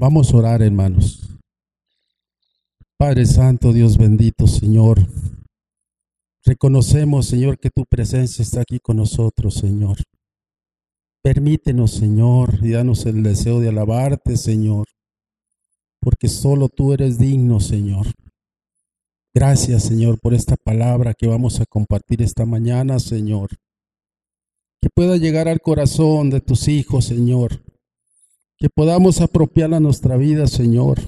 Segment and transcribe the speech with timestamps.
[0.00, 1.28] Vamos a orar, hermanos.
[2.96, 4.98] Padre Santo, Dios bendito, Señor.
[6.42, 9.98] Reconocemos, Señor, que tu presencia está aquí con nosotros, Señor.
[11.22, 14.86] Permítenos, Señor, y danos el deseo de alabarte, Señor,
[16.00, 18.06] porque solo tú eres digno, Señor.
[19.34, 23.50] Gracias, Señor, por esta palabra que vamos a compartir esta mañana, Señor.
[24.80, 27.60] Que pueda llegar al corazón de tus hijos, Señor.
[28.60, 31.00] Que podamos apropiarla a nuestra vida, Señor,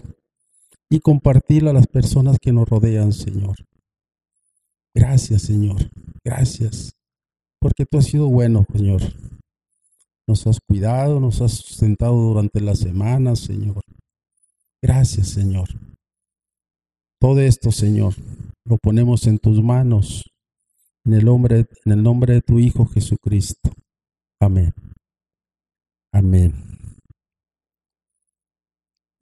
[0.89, 3.57] y compartirla a las personas que nos rodean, Señor.
[4.95, 5.91] Gracias, Señor.
[6.25, 6.95] Gracias.
[7.61, 9.03] Porque tú has sido bueno, Señor.
[10.27, 13.83] Nos has cuidado, nos has sustentado durante la semana, Señor.
[14.83, 15.69] Gracias, Señor.
[17.21, 18.15] Todo esto, Señor,
[18.65, 20.25] lo ponemos en tus manos,
[21.05, 23.71] en el nombre, en el nombre de tu Hijo Jesucristo.
[24.41, 24.73] Amén.
[26.13, 26.82] Amén.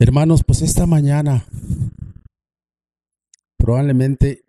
[0.02, 1.44] Hermanos, pues esta mañana,
[3.58, 4.42] probablemente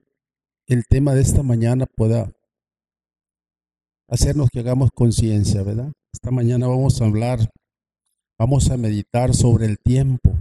[0.65, 2.31] el tema de esta mañana pueda
[4.07, 5.91] hacernos que hagamos conciencia, ¿verdad?
[6.13, 7.39] Esta mañana vamos a hablar,
[8.39, 10.39] vamos a meditar sobre el tiempo.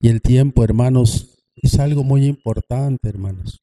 [0.00, 3.60] Y el tiempo, hermanos, es algo muy importante, hermanos.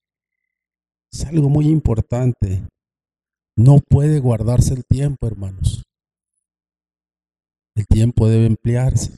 [1.11, 2.61] Es algo muy importante.
[3.57, 5.81] No puede guardarse el tiempo, hermanos.
[7.75, 9.17] El tiempo debe emplearse.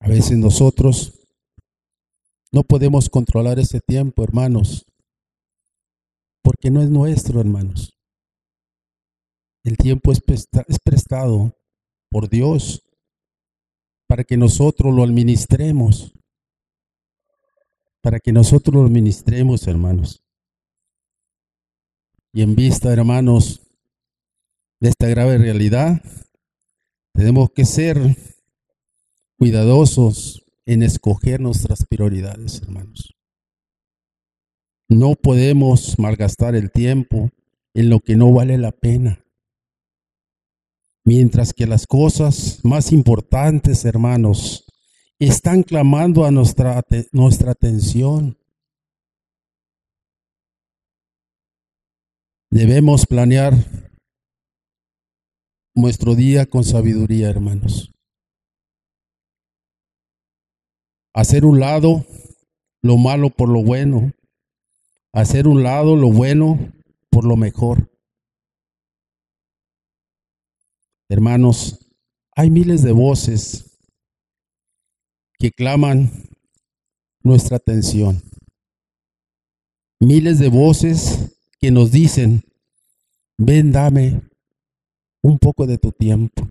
[0.00, 1.26] A veces nosotros
[2.52, 4.86] no podemos controlar ese tiempo, hermanos,
[6.42, 7.92] porque no es nuestro, hermanos.
[9.64, 10.20] El tiempo es,
[10.84, 11.52] prestado
[12.08, 12.82] por Dios
[14.06, 16.12] para que nosotros lo administremos,
[18.00, 20.22] para que nosotros lo administremos, hermanos.
[22.32, 23.65] Y en vista, hermanos,
[24.80, 26.02] de esta grave realidad,
[27.12, 28.16] tenemos que ser
[29.38, 33.14] cuidadosos en escoger nuestras prioridades, hermanos.
[34.88, 37.30] No podemos malgastar el tiempo
[37.74, 39.24] en lo que no vale la pena.
[41.04, 44.64] Mientras que las cosas más importantes, hermanos,
[45.18, 48.38] están clamando a nuestra, nuestra atención.
[52.50, 53.54] Debemos planear
[55.76, 57.92] nuestro día con sabiduría, hermanos.
[61.16, 62.04] hacer un lado
[62.82, 64.12] lo malo por lo bueno,
[65.12, 66.58] hacer un lado lo bueno
[67.08, 67.90] por lo mejor.
[71.08, 71.88] Hermanos,
[72.36, 73.78] hay miles de voces
[75.38, 76.10] que claman
[77.22, 78.22] nuestra atención.
[79.98, 82.44] Miles de voces que nos dicen,
[83.38, 84.20] ven, dame
[85.26, 86.48] un poco de tu tiempo.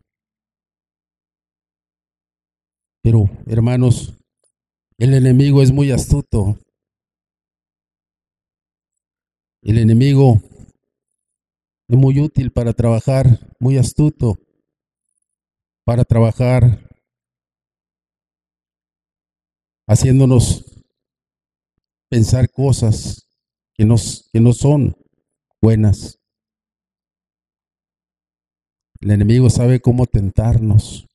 [3.02, 4.14] Pero, hermanos,
[4.98, 6.60] el enemigo es muy astuto.
[9.62, 10.42] El enemigo
[11.88, 13.26] es muy útil para trabajar,
[13.60, 14.38] muy astuto
[15.86, 16.90] para trabajar
[19.88, 20.66] haciéndonos
[22.10, 23.26] pensar cosas
[23.74, 24.98] que, nos, que no son
[25.62, 26.20] buenas.
[29.02, 31.08] El enemigo sabe cómo tentarnos.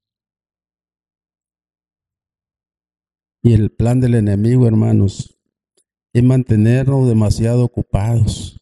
[3.43, 5.39] Y el plan del enemigo, hermanos,
[6.13, 8.59] es mantenernos demasiado ocupados.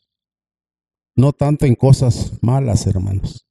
[1.17, 3.47] No tanto en cosas malas, hermanos.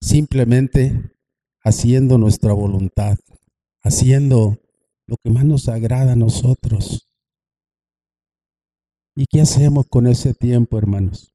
[0.00, 1.14] Simplemente
[1.62, 3.16] haciendo nuestra voluntad,
[3.82, 4.58] haciendo
[5.06, 7.08] lo que más nos agrada a nosotros.
[9.16, 11.32] ¿Y qué hacemos con ese tiempo, hermanos?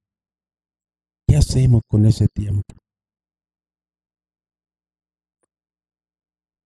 [1.28, 2.79] ¿Qué hacemos con ese tiempo?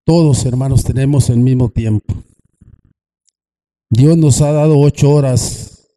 [0.05, 2.13] Todos, hermanos, tenemos el mismo tiempo.
[3.89, 5.87] Dios nos ha dado ocho horas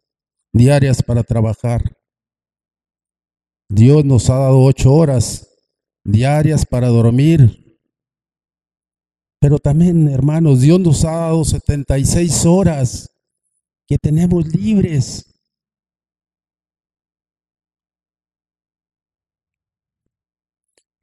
[0.53, 1.81] diarias para trabajar.
[3.69, 5.49] Dios nos ha dado ocho horas
[6.05, 7.79] diarias para dormir.
[9.41, 13.11] Pero también, hermanos, Dios nos ha dado 76 horas
[13.87, 15.25] que tenemos libres.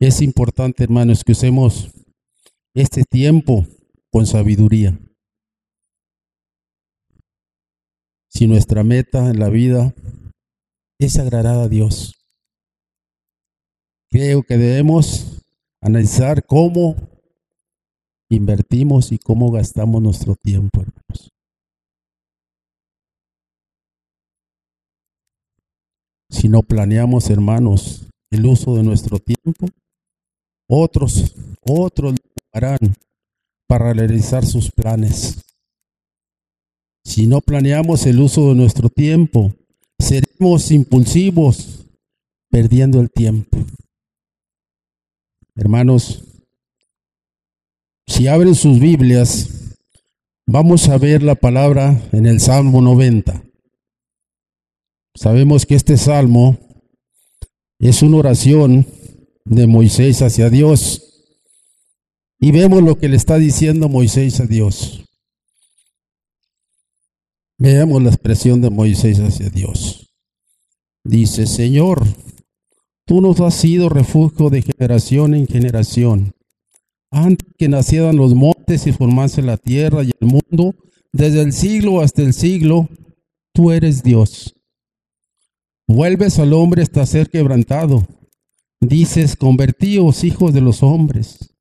[0.00, 1.90] Es importante, hermanos, que usemos
[2.74, 3.64] este tiempo
[4.10, 4.98] con sabiduría.
[8.36, 9.94] si nuestra meta en la vida
[10.98, 12.14] es agradar a Dios.
[14.10, 15.40] Creo que debemos
[15.80, 16.96] analizar cómo
[18.28, 21.30] invertimos y cómo gastamos nuestro tiempo, hermanos.
[26.30, 29.68] Si no planeamos, hermanos, el uso de nuestro tiempo,
[30.68, 32.14] otros, otros
[33.66, 35.40] para realizar sus planes.
[37.04, 39.52] Si no planeamos el uso de nuestro tiempo,
[39.98, 41.86] seremos impulsivos,
[42.50, 43.58] perdiendo el tiempo.
[45.56, 46.24] Hermanos,
[48.06, 49.74] si abren sus Biblias,
[50.46, 53.42] vamos a ver la palabra en el Salmo 90.
[55.16, 56.58] Sabemos que este salmo
[57.78, 58.86] es una oración
[59.44, 61.03] de Moisés hacia Dios.
[62.44, 65.02] Y vemos lo que le está diciendo Moisés a Dios.
[67.56, 70.10] Veamos la expresión de Moisés hacia Dios.
[71.02, 72.06] Dice, Señor,
[73.06, 76.34] tú nos has sido refugio de generación en generación.
[77.10, 80.74] Antes que nacieran los montes y formase la tierra y el mundo,
[81.12, 82.90] desde el siglo hasta el siglo,
[83.54, 84.54] tú eres Dios.
[85.88, 88.06] Vuelves al hombre hasta ser quebrantado.
[88.80, 91.53] Dices, convertíos hijos de los hombres,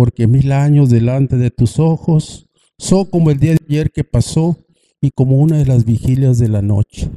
[0.00, 2.48] porque mil años delante de tus ojos
[2.78, 4.56] son como el día de ayer que pasó
[4.98, 7.10] y como una de las vigilias de la noche.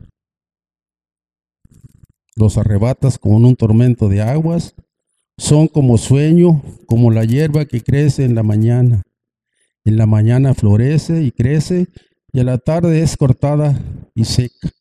[2.36, 4.76] Los arrebatas como un tormento de aguas,
[5.38, 9.04] son como sueño, como la hierba que crece en la mañana.
[9.86, 11.88] En la mañana florece y crece,
[12.34, 13.82] y a la tarde es cortada
[14.14, 14.72] y seca.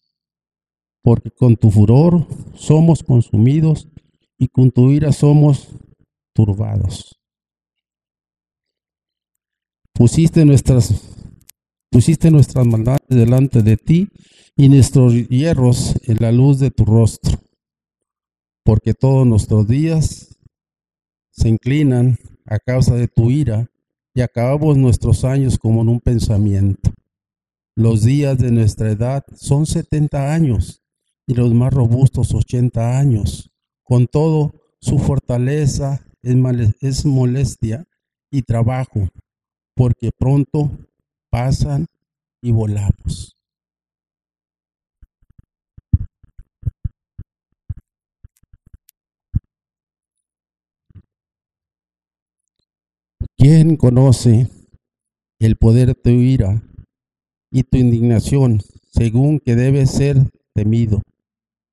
[1.05, 2.27] Porque con tu furor
[2.57, 3.87] somos consumidos
[4.39, 5.69] y con tu ira somos
[6.35, 7.22] turbados.
[9.95, 11.13] Pusiste nuestras
[11.93, 14.09] Pusiste nuestras maldades delante de ti
[14.57, 17.39] y nuestros hierros en la luz de tu rostro,
[18.65, 20.39] porque todos nuestros días
[21.33, 22.17] se inclinan
[22.47, 23.71] a causa de tu ira
[24.15, 26.95] y acabamos nuestros años como en un pensamiento.
[27.77, 30.81] Los días de nuestra edad son setenta años
[31.27, 33.51] y los más robustos ochenta años.
[33.83, 37.85] Con todo, su fortaleza es molestia
[38.31, 39.11] y trabajo,
[39.75, 40.71] porque pronto
[41.31, 41.87] pasan
[42.43, 43.37] y volamos.
[53.37, 54.49] ¿Quién conoce
[55.41, 56.63] el poder de tu ira
[57.51, 58.61] y tu indignación
[58.93, 60.17] según que debe ser
[60.55, 61.03] temido?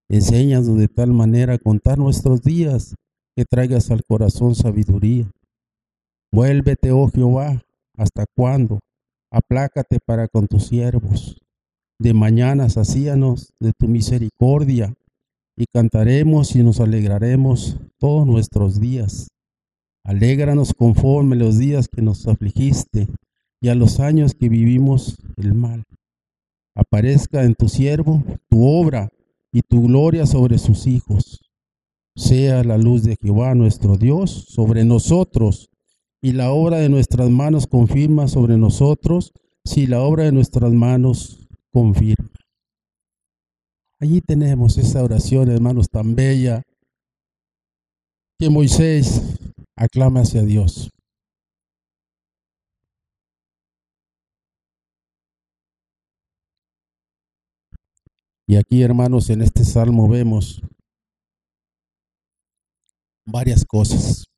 [0.10, 2.96] Enséñanos de tal manera a contar nuestros días
[3.36, 5.30] que traigas al corazón sabiduría.
[6.32, 7.62] Vuélvete, oh Jehová,
[8.00, 8.80] ¿hasta cuándo?
[9.32, 11.42] aplácate para con tus siervos.
[12.00, 14.94] De mañana sacíanos de tu misericordia
[15.58, 19.28] y cantaremos y nos alegraremos todos nuestros días.
[20.06, 23.08] Alégranos conforme los días que nos afligiste
[23.62, 25.84] y a los años que vivimos el mal.
[26.76, 29.10] Aparezca en tu siervo tu obra
[29.52, 31.42] y tu gloria sobre sus hijos.
[32.16, 35.69] Sea la luz de Jehová nuestro Dios sobre nosotros
[36.22, 39.32] y la obra de nuestras manos confirma sobre nosotros
[39.64, 42.30] si la obra de nuestras manos confirma.
[44.02, 46.64] Allí tenemos esa oración, hermanos, tan bella
[48.38, 49.38] que Moisés
[49.76, 50.90] aclama hacia Dios.
[58.48, 60.62] Y aquí, hermanos, en este salmo vemos
[63.26, 64.29] varias cosas.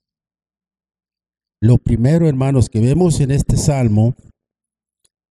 [1.61, 4.15] Lo primero, hermanos, que vemos en este salmo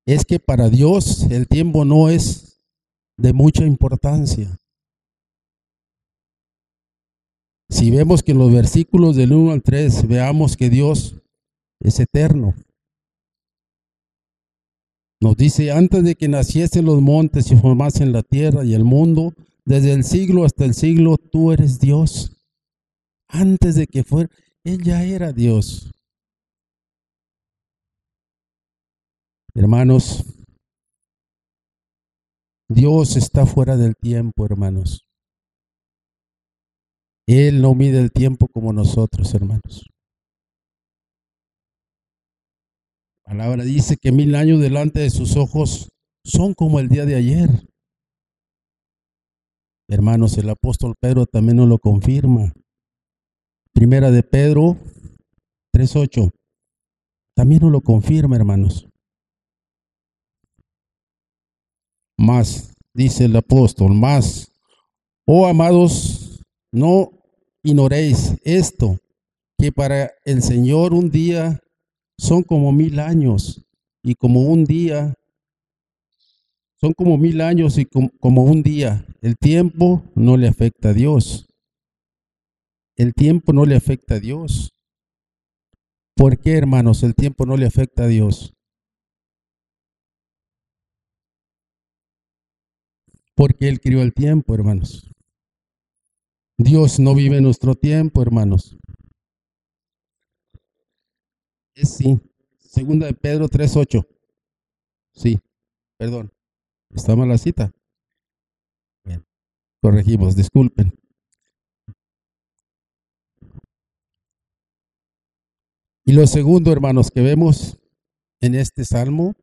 [0.07, 2.61] es que para Dios el tiempo no es
[3.17, 4.57] de mucha importancia.
[7.69, 11.17] Si vemos que en los versículos del 1 al 3 veamos que Dios
[11.81, 12.55] es eterno.
[15.21, 19.35] Nos dice, antes de que naciesen los montes y formasen la tierra y el mundo,
[19.65, 22.37] desde el siglo hasta el siglo, tú eres Dios.
[23.29, 24.31] Antes de que fuera,
[24.65, 25.91] Él ya era Dios.
[29.55, 30.25] Hermanos,
[32.69, 35.05] Dios está fuera del tiempo, hermanos.
[37.27, 39.89] Él no mide el tiempo como nosotros, hermanos.
[43.25, 45.89] La palabra dice que mil años delante de sus ojos
[46.25, 47.49] son como el día de ayer.
[49.89, 52.53] Hermanos, el apóstol Pedro también nos lo confirma.
[53.73, 54.77] Primera de Pedro
[55.75, 56.31] 3.8.
[57.37, 58.90] También nos lo confirma, hermanos.
[62.21, 64.53] Más, dice el apóstol, más,
[65.25, 66.39] oh amados,
[66.71, 67.13] no
[67.63, 68.99] ignoréis esto,
[69.57, 71.61] que para el Señor un día
[72.19, 73.65] son como mil años
[74.03, 75.15] y como un día,
[76.79, 79.07] son como mil años y como, un día.
[79.23, 81.47] El tiempo no le afecta a Dios.
[82.97, 84.75] el tiempo no le afecta a Dios.
[86.15, 88.53] ¿Por qué, hermanos, el tiempo no le afecta a Dios?
[93.41, 95.11] Porque Él crió el tiempo, hermanos.
[96.59, 98.77] Dios no vive nuestro tiempo, hermanos.
[101.75, 102.21] Es sí.
[102.59, 104.07] Segunda de Pedro 3.8.
[105.15, 105.41] Sí,
[105.97, 106.31] perdón.
[106.91, 107.73] Está mal la cita.
[109.81, 110.93] Corregimos, disculpen.
[116.05, 117.79] Y lo segundo, hermanos, que vemos
[118.43, 119.35] en este salmo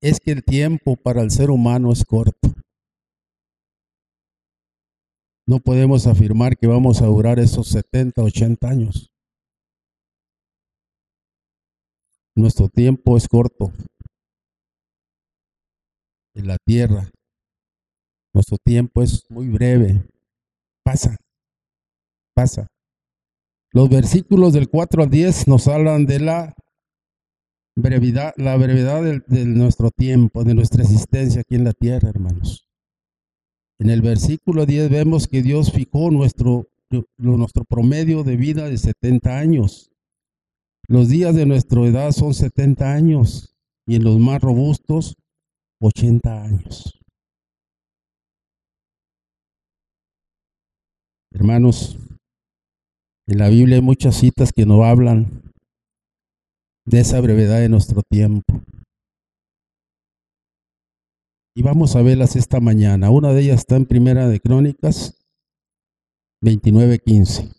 [0.00, 2.57] es que el tiempo para el ser humano es corto.
[5.48, 9.10] No podemos afirmar que vamos a durar esos 70, 80 años.
[12.36, 13.72] Nuestro tiempo es corto
[16.34, 17.10] en la tierra.
[18.34, 20.06] Nuestro tiempo es muy breve.
[20.84, 21.16] Pasa,
[22.34, 22.68] pasa.
[23.72, 26.54] Los versículos del 4 al 10 nos hablan de la
[27.74, 32.67] brevedad, la brevedad de, nuestro tiempo, de nuestra existencia aquí en la tierra, hermanos.
[33.80, 36.66] En el versículo 10 vemos que Dios fijó nuestro,
[37.16, 39.90] nuestro promedio de vida de 70 años.
[40.88, 43.54] Los días de nuestra edad son 70 años
[43.86, 45.14] y en los más robustos
[45.80, 46.98] 80 años.
[51.30, 51.96] Hermanos,
[53.28, 55.52] en la Biblia hay muchas citas que nos hablan
[56.86, 58.60] de esa brevedad de nuestro tiempo.
[61.58, 63.10] Y vamos a verlas esta mañana.
[63.10, 65.26] Una de ellas está en Primera de Crónicas
[66.40, 67.52] 29:15.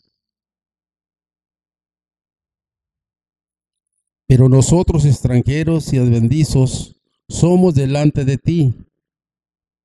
[4.25, 6.95] Pero nosotros extranjeros y adventizos
[7.27, 8.73] somos delante de ti,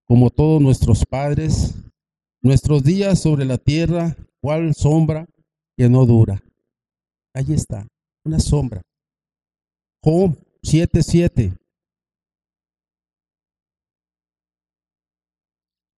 [0.07, 1.75] como todos nuestros padres,
[2.41, 5.27] nuestros días sobre la tierra, cual sombra
[5.77, 6.41] que no dura.
[7.35, 7.89] Ahí está,
[8.25, 8.81] una sombra.
[10.05, 11.64] Job 7:7.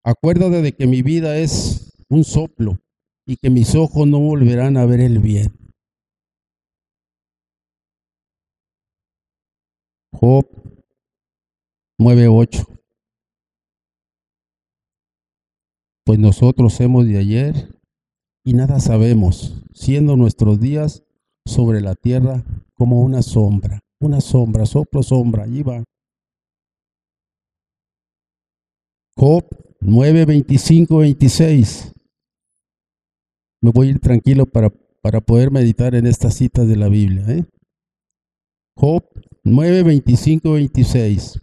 [0.08, 2.78] Acuérdate de que mi vida es un soplo
[3.26, 5.52] y que mis ojos no volverán a ver el bien.
[10.12, 10.46] Job
[11.98, 12.64] 9:8.
[16.04, 17.76] Pues nosotros hemos de ayer
[18.44, 21.02] y nada sabemos, siendo nuestros días
[21.44, 22.44] sobre la tierra
[22.74, 25.82] como una sombra, una sombra, soplo, sombra, allí va.
[29.16, 31.92] Job 9, 25, 26.
[33.62, 34.70] Me voy a ir tranquilo para,
[35.02, 37.24] para poder meditar en estas citas de la Biblia.
[37.28, 37.44] ¿eh?
[38.76, 39.04] Job
[39.44, 41.40] 9, 25, 26.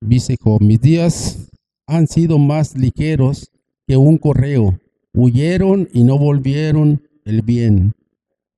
[0.00, 1.50] Dice Job, mis días
[1.86, 3.50] han sido más ligeros
[3.86, 4.78] que un correo.
[5.14, 7.92] Huyeron y no volvieron el bien.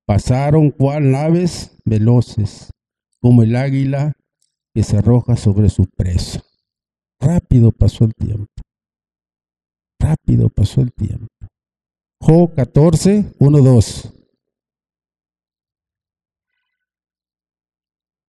[0.07, 2.71] Pasaron cual naves veloces,
[3.21, 4.13] como el águila
[4.75, 6.43] que se arroja sobre su presa.
[7.21, 8.51] Rápido pasó el tiempo.
[9.99, 11.29] Rápido pasó el tiempo.
[12.21, 14.13] Job 14, 1, 2.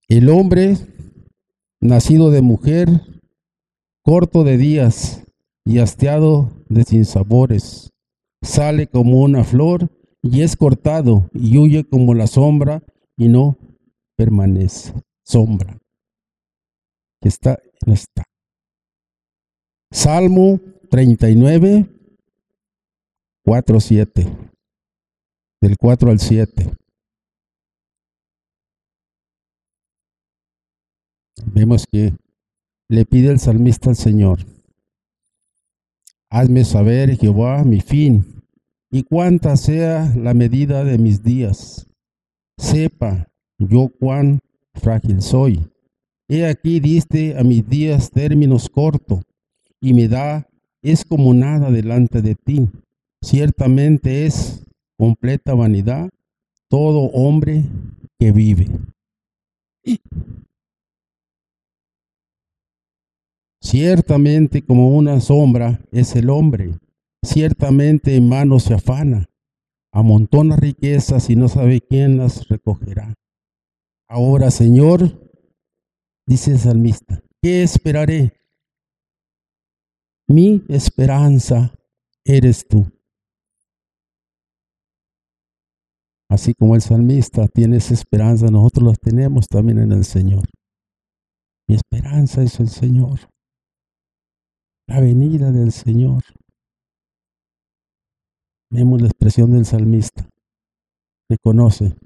[0.08, 0.76] El hombre
[1.80, 2.88] nacido de mujer,
[4.02, 5.24] corto de días
[5.64, 7.90] y hastiado de sinsabores.
[8.42, 9.88] Sale como una flor
[10.22, 12.82] y es cortado y huye como la sombra
[13.16, 13.56] y no
[14.22, 14.94] permanece.
[15.24, 15.76] Sombra.
[17.20, 18.24] Que está, no está.
[19.90, 20.60] Salmo
[20.90, 21.86] 39,
[23.44, 24.36] 4, 7.
[25.60, 26.70] Del 4 al 7.
[31.46, 32.14] Vemos que
[32.88, 34.46] le pide el salmista al Señor,
[36.30, 38.42] hazme saber, Jehová, mi fin,
[38.90, 41.88] y cuánta sea la medida de mis días.
[42.58, 43.31] Sepa
[43.68, 44.40] yo cuán
[44.74, 45.60] frágil soy.
[46.28, 49.20] He aquí diste a mis días términos cortos,
[49.80, 50.48] y mi da
[50.82, 52.68] es como nada delante de ti.
[53.20, 54.64] Ciertamente es
[54.96, 56.10] completa vanidad
[56.68, 57.64] todo hombre
[58.18, 58.68] que vive.
[63.60, 66.74] Ciertamente como una sombra es el hombre,
[67.22, 69.26] ciertamente en mano se afana,
[69.92, 73.14] amontona riquezas y no sabe quién las recogerá.
[74.14, 75.00] Ahora, Señor,
[76.26, 78.38] dice el salmista, ¿qué esperaré?
[80.28, 81.74] Mi esperanza
[82.22, 82.84] eres tú.
[86.28, 90.44] Así como el salmista tiene esa esperanza, nosotros la tenemos también en el Señor.
[91.66, 93.18] Mi esperanza es el Señor.
[94.88, 96.22] la venida del Señor.
[98.70, 100.28] Vemos la expresión del salmista.
[101.30, 101.96] Reconoce.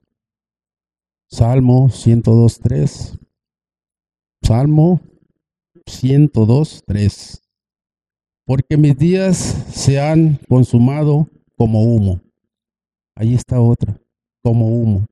[1.28, 3.18] Salmo 102.3.
[4.42, 5.00] Salmo
[5.86, 7.42] 102.3.
[8.44, 12.20] Porque mis días se han consumado como humo.
[13.16, 14.00] Ahí está otra,
[14.42, 15.06] como humo.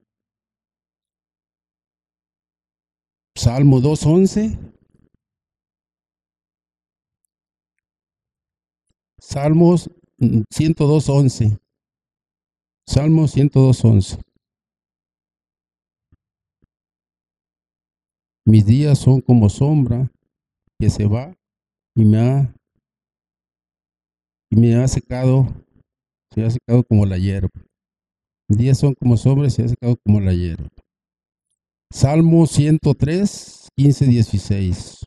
[3.35, 4.59] Salmo 2.11.
[9.18, 9.90] Salmos
[10.21, 11.59] 102.11.
[12.87, 14.23] Salmo 102.11.
[18.46, 20.10] Mis días son como sombra
[20.78, 21.34] que se va
[21.96, 22.54] y me ha,
[24.50, 25.48] y me ha secado,
[26.30, 27.48] se ha secado como la hierba.
[28.48, 30.68] Mis días son como sombra y se ha secado como la hierba.
[31.90, 35.04] Salmo 103, 15, 16.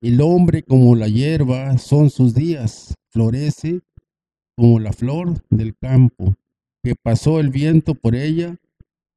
[0.00, 3.80] El hombre como la hierba son sus días, florece
[4.56, 6.34] como la flor del campo,
[6.82, 8.56] que pasó el viento por ella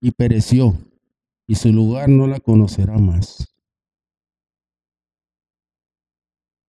[0.01, 0.75] y pereció,
[1.51, 3.53] y su lugar no la conocerá más.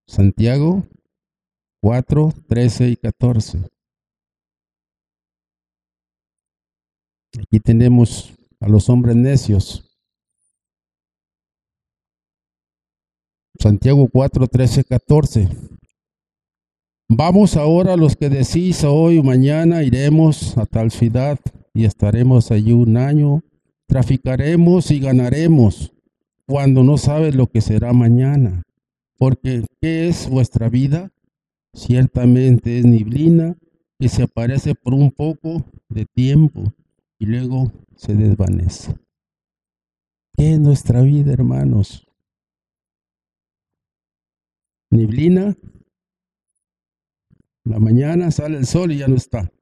[0.08, 0.82] Santiago
[1.80, 3.62] 4, 13 y 14.
[7.40, 9.88] Aquí tenemos a los hombres necios.
[13.60, 15.48] Santiago 4, 13, 14.
[17.08, 21.38] Vamos ahora los que decís hoy o mañana iremos a tal ciudad
[21.72, 23.44] y estaremos allí un año,
[23.92, 25.92] traficaremos y ganaremos
[26.46, 28.62] cuando no sabes lo que será mañana.
[29.18, 31.12] Porque ¿qué es vuestra vida?
[31.74, 33.54] Ciertamente es niblina
[33.98, 36.72] que se aparece por un poco de tiempo
[37.18, 38.94] y luego se desvanece.
[40.38, 42.06] ¿Qué es nuestra vida, hermanos?
[44.88, 45.54] Niblina.
[47.64, 49.52] La mañana sale el sol y ya no está.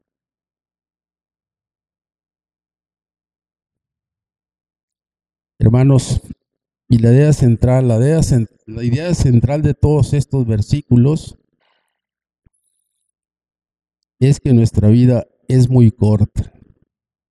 [5.62, 6.23] Hermanos,
[6.88, 7.99] y la idea central, la
[8.83, 11.37] idea, central de todos estos versículos
[14.18, 16.51] es que nuestra vida es muy corta.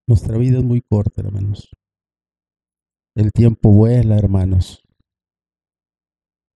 [0.08, 1.72] Nuestra vida es muy corta, hermanos.
[3.16, 4.84] El tiempo vuela, hermanos.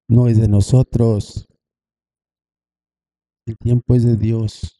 [0.07, 1.47] No es de nosotros.
[3.47, 4.79] El tiempo es de Dios.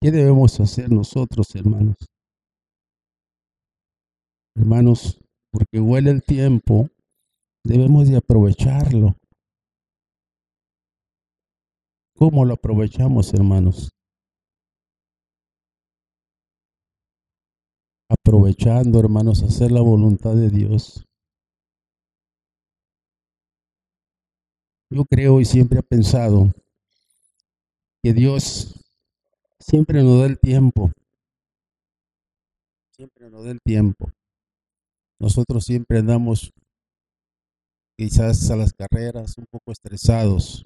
[0.00, 1.96] ¿Qué debemos hacer nosotros, hermanos?
[4.58, 5.20] Hermanos,
[5.52, 6.88] porque huele el tiempo,
[7.64, 9.14] debemos de aprovecharlo.
[12.16, 13.90] ¿Cómo lo aprovechamos, hermanos?
[18.08, 21.04] aprovechando, hermanos, hacer la voluntad de Dios.
[24.90, 26.50] Yo creo y siempre he pensado
[28.02, 28.74] que Dios
[29.60, 30.90] siempre nos da el tiempo.
[32.96, 34.10] Siempre nos da el tiempo.
[35.20, 36.52] Nosotros siempre andamos
[37.96, 40.64] quizás a las carreras un poco estresados.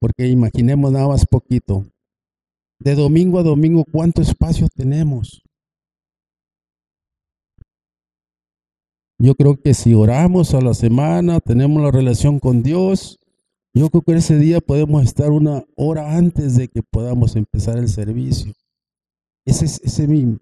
[0.00, 1.84] Porque imaginemos nada más poquito.
[2.80, 5.42] De domingo a domingo, ¿cuánto espacio tenemos?
[9.18, 13.20] Yo creo que si oramos a la semana, tenemos la relación con Dios,
[13.74, 17.88] yo creo que ese día podemos estar una hora antes de que podamos empezar el
[17.88, 18.52] servicio.
[19.46, 20.38] Ese es ese mi,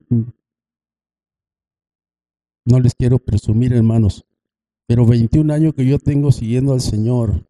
[2.64, 4.24] no les quiero presumir, hermanos,
[4.86, 7.46] pero 21 años que yo tengo siguiendo al Señor,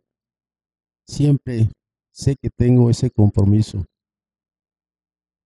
[1.07, 1.69] siempre
[2.13, 3.85] sé que tengo ese compromiso.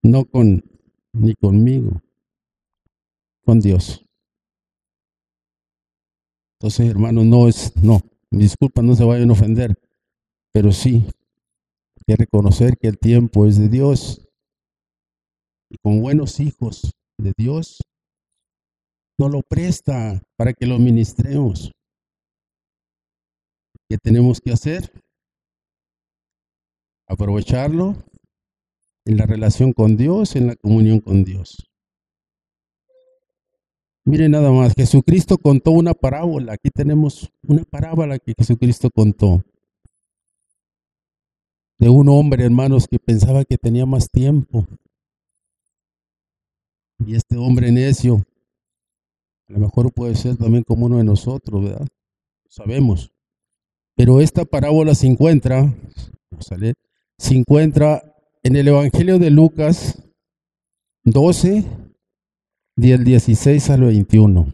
[0.02, 0.64] No con
[1.12, 2.02] ni conmigo,
[3.44, 4.04] con Dios.
[6.58, 8.00] Entonces, hermano, no es, no,
[8.30, 9.78] disculpa, no se vayan a ofender,
[10.52, 14.26] pero sí, hay que reconocer que el tiempo es de Dios
[15.70, 17.78] y con buenos hijos de Dios
[19.18, 21.70] no lo presta para que lo ministremos.
[23.88, 24.90] ¿Qué tenemos que hacer?
[27.06, 27.96] Aprovecharlo
[29.04, 31.56] en la relación con Dios, en la comunión con Dios.
[34.06, 36.54] Miren nada más, Jesucristo contó una parábola.
[36.54, 39.42] Aquí tenemos una parábola que Jesucristo contó.
[41.78, 44.66] De un hombre, hermanos, que pensaba que tenía más tiempo.
[46.98, 48.24] Y este hombre necio,
[49.48, 51.86] a lo mejor puede ser también como uno de nosotros, ¿verdad?
[52.48, 53.12] Sabemos.
[53.96, 55.72] Pero esta parábola se encuentra,
[57.18, 58.02] se encuentra
[58.42, 60.02] en el Evangelio de Lucas
[61.04, 61.64] 12,
[62.76, 64.52] del 16 al 21.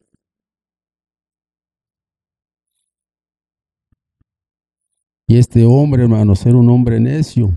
[5.29, 7.57] Y este hombre, hermanos, era un hombre necio,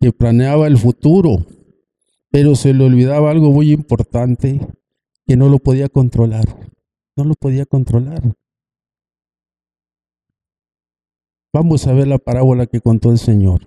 [0.00, 1.44] que planeaba el futuro,
[2.30, 4.58] pero se le olvidaba algo muy importante,
[5.26, 6.44] que no lo podía controlar.
[7.16, 8.22] No lo podía controlar.
[11.52, 13.62] Vamos a ver la parábola que contó el Señor.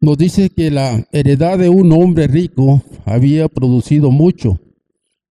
[0.00, 4.58] Nos dice que la heredad de un hombre rico había producido mucho,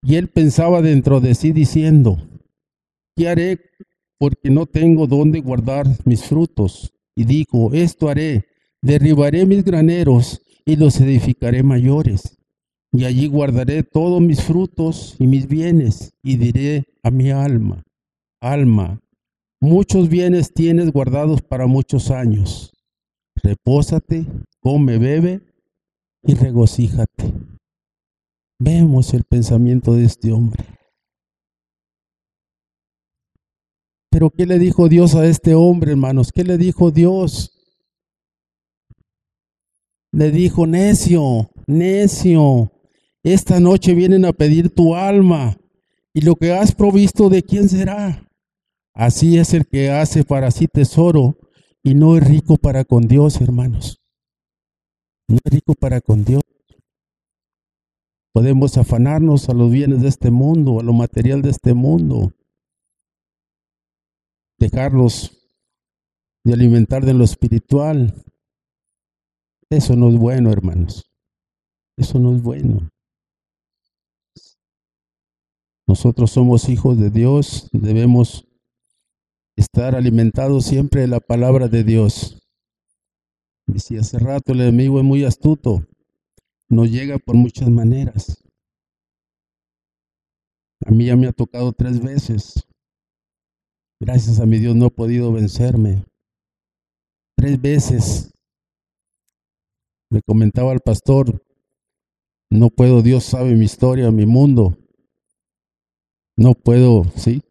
[0.01, 2.17] y él pensaba dentro de sí diciendo,
[3.15, 3.59] ¿qué haré
[4.19, 6.93] porque no tengo dónde guardar mis frutos.
[7.15, 8.45] Y dijo, esto haré,
[8.81, 12.37] derribaré mis graneros y los edificaré mayores.
[12.91, 17.83] Y allí guardaré todos mis frutos y mis bienes, y diré a mi alma,
[18.41, 18.99] alma,
[19.61, 22.73] muchos bienes tienes guardados para muchos años.
[23.43, 24.25] Repósate,
[24.59, 25.41] come, bebe
[26.23, 27.33] y regocíjate.
[28.59, 30.65] Vemos el pensamiento de este hombre.
[34.11, 36.31] Pero ¿qué le dijo Dios a este hombre, hermanos?
[36.31, 37.51] ¿Qué le dijo Dios?
[40.11, 42.71] Le dijo, necio, necio,
[43.33, 45.57] esta noche vienen a pedir tu alma
[46.13, 48.27] y lo que has provisto de quién será.
[48.93, 51.37] Así es el que hace para sí tesoro
[51.83, 54.01] y no es rico para con Dios, hermanos.
[55.27, 56.43] No es rico para con Dios.
[58.33, 62.33] Podemos afanarnos a los bienes de este mundo, a lo material de este mundo,
[64.57, 65.39] dejarlos
[66.43, 68.13] de alimentar de lo espiritual.
[69.69, 71.09] Eso no es bueno, hermanos.
[71.97, 72.89] Eso no es bueno.
[75.89, 78.45] Nosotros somos hijos de Dios, debemos
[79.57, 82.39] estar alimentados siempre de la palabra de Dios.
[83.65, 85.83] Y si hace rato el enemigo es muy astuto,
[86.69, 88.37] nos llega por muchas maneras.
[90.85, 92.63] A mí ya me ha tocado tres veces
[94.01, 96.05] Gracias a mi Dios no he podido vencerme.
[97.35, 98.31] Tres veces
[100.11, 101.43] me comentaba el pastor,
[102.49, 104.77] no puedo, Dios sabe mi historia, mi mundo.
[106.39, 107.43] No puedo, ¿sí?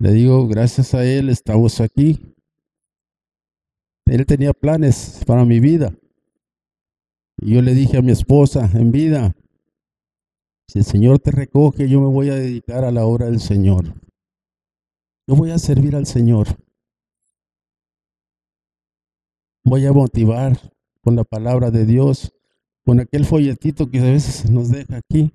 [0.00, 2.34] Le digo, gracias a Él estamos aquí.
[4.06, 5.96] Él tenía planes para mi vida.
[7.40, 9.36] Y yo le dije a mi esposa en vida,
[10.66, 13.84] si el Señor te recoge, yo me voy a dedicar a la obra del Señor.
[15.28, 16.48] Yo voy a servir al Señor.
[19.62, 20.58] Voy a motivar
[21.02, 22.32] con la palabra de Dios,
[22.84, 25.30] con aquel folletito que a veces nos deja aquí.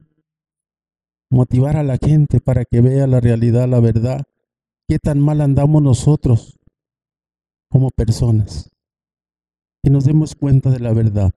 [1.33, 4.21] Motivar a la gente para que vea la realidad, la verdad.
[4.87, 6.59] ¿Qué tan mal andamos nosotros
[7.71, 8.69] como personas?
[9.81, 11.31] Que nos demos cuenta de la verdad.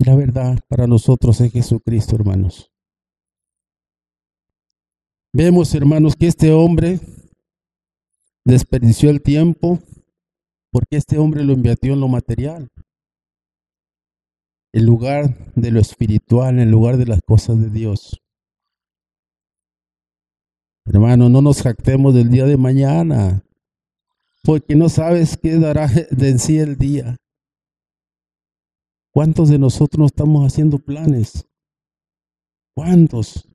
[0.00, 2.72] Y la verdad para nosotros es Jesucristo, hermanos.
[5.32, 6.98] Vemos, hermanos, que este hombre
[8.44, 9.78] desperdició el tiempo
[10.72, 12.68] porque este hombre lo invirtió en lo material,
[14.72, 18.20] en lugar de lo espiritual, en lugar de las cosas de Dios.
[20.86, 23.42] Hermano, no nos jactemos del día de mañana,
[24.44, 27.16] porque no sabes qué dará de sí el día.
[29.12, 31.44] ¿Cuántos de nosotros no estamos haciendo planes?
[32.74, 33.48] ¿Cuántos?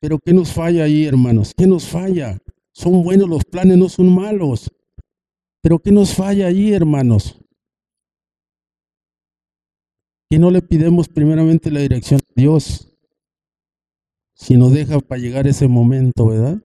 [0.00, 1.52] Pero ¿qué nos falla ahí, hermanos?
[1.54, 2.38] ¿Qué nos falla?
[2.72, 4.70] Son buenos los planes, no son malos.
[5.60, 7.38] Pero ¿qué nos falla allí, hermanos?
[10.30, 12.89] Que no le pidemos primeramente la dirección a Dios,
[14.40, 16.62] si nos deja para llegar ese momento, ¿verdad?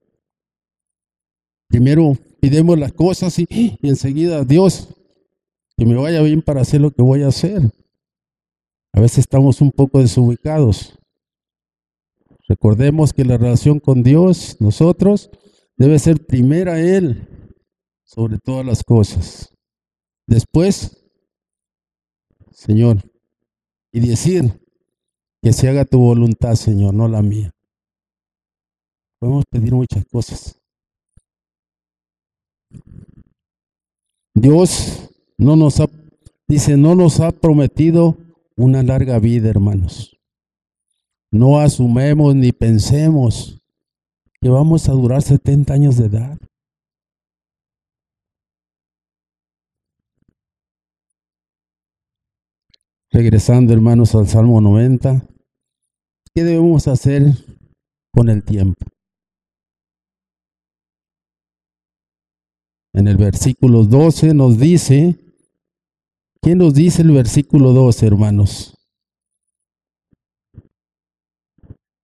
[1.68, 4.88] Primero pidemos las cosas y, y enseguida, Dios,
[5.76, 7.60] que me vaya bien para hacer lo que voy a hacer.
[8.94, 10.98] A veces estamos un poco desubicados.
[12.48, 15.28] Recordemos que la relación con Dios, nosotros,
[15.76, 17.28] debe ser primera Él
[18.04, 19.54] sobre todas las cosas.
[20.26, 21.04] Después,
[22.52, 23.02] Señor,
[23.92, 24.62] y decir
[25.42, 27.52] que se haga tu voluntad, Señor, no la mía.
[29.18, 30.60] Podemos pedir muchas cosas.
[34.34, 35.86] Dios no nos ha,
[36.46, 38.18] dice, no nos ha prometido
[38.56, 40.18] una larga vida, hermanos.
[41.32, 43.62] No asumemos ni pensemos
[44.40, 46.38] que vamos a durar 70 años de edad.
[53.10, 55.26] Regresando, hermanos, al Salmo 90,
[56.34, 57.22] ¿qué debemos hacer
[58.12, 58.84] con el tiempo?
[62.96, 65.16] En el versículo 12 nos dice,
[66.40, 68.74] ¿quién nos dice el versículo 12, hermanos?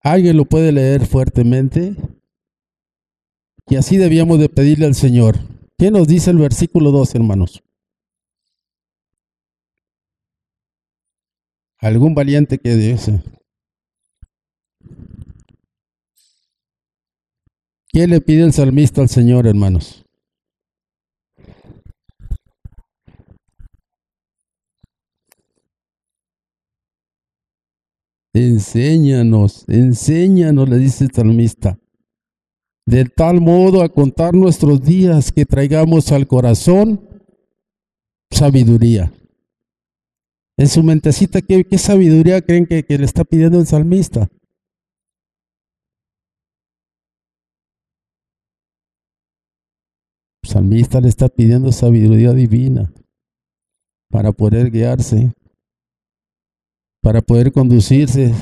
[0.02, 1.96] ¿Alguien lo puede leer fuertemente?
[3.68, 5.38] Y así debíamos de pedirle al Señor.
[5.78, 7.62] ¿Qué nos dice el versículo 2, hermanos?
[11.78, 13.22] Algún valiente que dice.
[17.88, 20.04] ¿Qué le pide el salmista al Señor, hermanos?
[28.34, 31.78] Enséñanos, enséñanos, le dice el salmista,
[32.86, 37.06] de tal modo a contar nuestros días que traigamos al corazón
[38.30, 39.12] sabiduría.
[40.56, 44.28] En su mentecita, ¿qué, sabiduría creen que, le está pidiendo el salmista?
[50.42, 52.92] El salmista le está pidiendo sabiduría divina
[54.08, 55.32] para poder guiarse
[57.02, 58.32] para poder conducirse.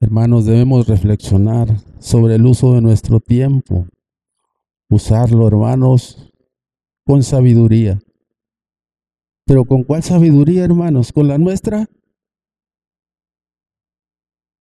[0.00, 1.68] Hermanos, debemos reflexionar
[2.00, 3.86] sobre el uso de nuestro tiempo,
[4.88, 6.32] usarlo, hermanos,
[7.04, 8.00] con sabiduría.
[9.44, 11.12] Pero ¿con cuál sabiduría, hermanos?
[11.12, 11.86] ¿Con la nuestra?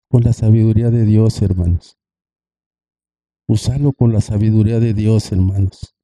[0.09, 1.97] Con la sabiduría de Dios, hermanos.
[3.47, 5.95] Usarlo con la sabiduría de Dios, hermanos.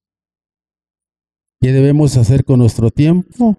[1.59, 3.57] ¿Qué debemos hacer con nuestro tiempo?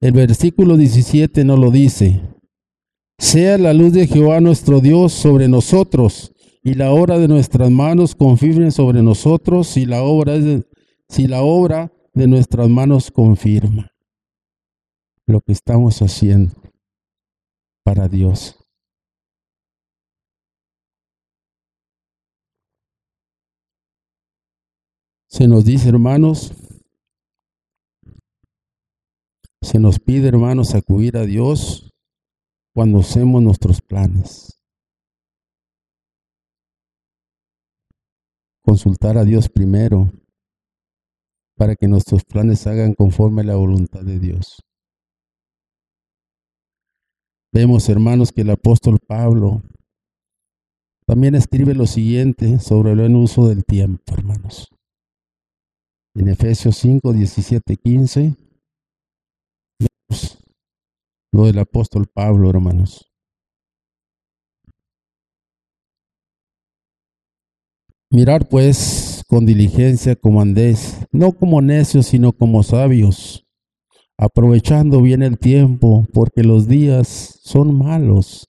[0.00, 2.22] El versículo 17 nos lo dice.
[3.18, 8.14] Sea la luz de Jehová nuestro Dios sobre nosotros y la obra de nuestras manos
[8.14, 10.66] confirme sobre nosotros si la obra, es
[11.08, 13.92] si la obra de nuestras manos confirma
[15.26, 16.54] lo que estamos haciendo
[17.84, 18.56] para Dios.
[25.28, 26.52] Se nos dice, hermanos,
[29.64, 31.90] se nos pide, hermanos, acudir a Dios
[32.74, 34.60] cuando hacemos nuestros planes.
[38.62, 40.12] Consultar a Dios primero
[41.56, 44.58] para que nuestros planes hagan conforme a la voluntad de Dios.
[47.52, 49.62] Vemos, hermanos, que el apóstol Pablo
[51.06, 54.68] también escribe lo siguiente sobre el buen uso del tiempo, hermanos.
[56.14, 58.44] En Efesios 5, 17, 15
[61.34, 63.10] lo del apóstol Pablo, hermanos.
[68.08, 73.44] Mirar pues con diligencia como andés, no como necios, sino como sabios,
[74.16, 78.48] aprovechando bien el tiempo, porque los días son malos.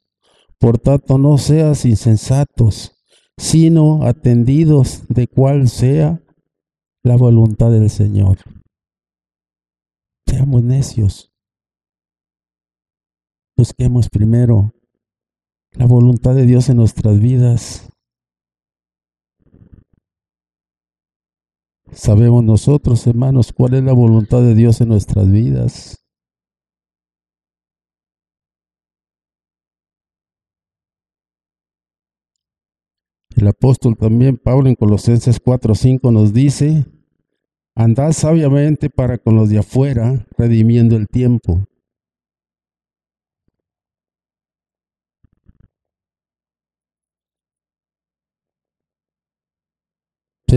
[0.60, 3.04] Por tanto, no seas insensatos,
[3.36, 6.22] sino atendidos de cuál sea
[7.04, 8.38] la voluntad del Señor.
[10.28, 11.35] Seamos necios.
[13.58, 14.74] Busquemos primero
[15.72, 17.90] la voluntad de Dios en nuestras vidas.
[21.94, 26.06] Sabemos nosotros, hermanos, cuál es la voluntad de Dios en nuestras vidas.
[33.38, 36.86] El apóstol también, Pablo, en Colosenses 4:5 nos dice,
[37.74, 41.66] andad sabiamente para con los de afuera, redimiendo el tiempo.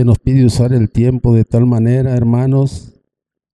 [0.05, 2.93] Nos pide usar el tiempo de tal manera, hermanos,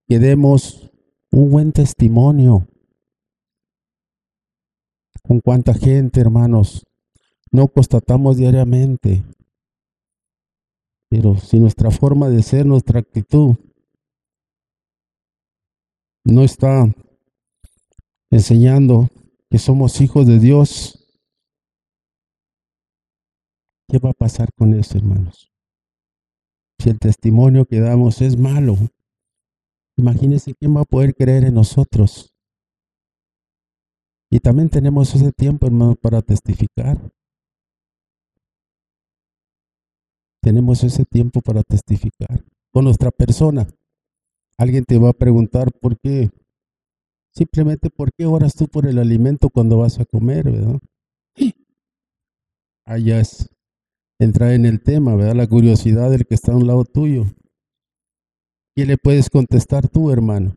[0.08, 0.92] que demos
[1.32, 2.68] un buen testimonio.
[5.24, 6.86] Con cuánta gente, hermanos,
[7.52, 9.24] no constatamos diariamente.
[11.10, 13.56] Pero si nuestra forma de ser, nuestra actitud,
[16.26, 16.86] no está
[18.30, 19.10] enseñando
[19.50, 21.08] que somos hijos de Dios,
[23.88, 25.55] ¿qué va a pasar con eso, hermanos?
[26.80, 28.76] Si el testimonio que damos es malo,
[29.98, 32.32] imagínense quién va a poder creer en nosotros.
[34.30, 37.00] Y también tenemos ese tiempo, hermano, para testificar.
[40.42, 43.66] Tenemos ese tiempo para testificar con nuestra persona.
[44.58, 46.30] Alguien te va a preguntar por qué.
[47.34, 50.80] Simplemente por qué oras tú por el alimento cuando vas a comer, ¿verdad?
[52.86, 53.50] Allá es
[54.20, 55.36] entrar en el tema, ¿verdad?
[55.36, 57.26] La curiosidad del que está a un lado tuyo.
[58.76, 60.54] ¿Qué le puedes contestar tú, hermano?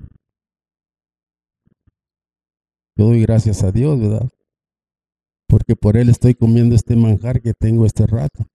[2.97, 4.29] Yo doy gracias a Dios, ¿verdad?
[5.47, 8.47] Porque por Él estoy comiendo este manjar que tengo este rato.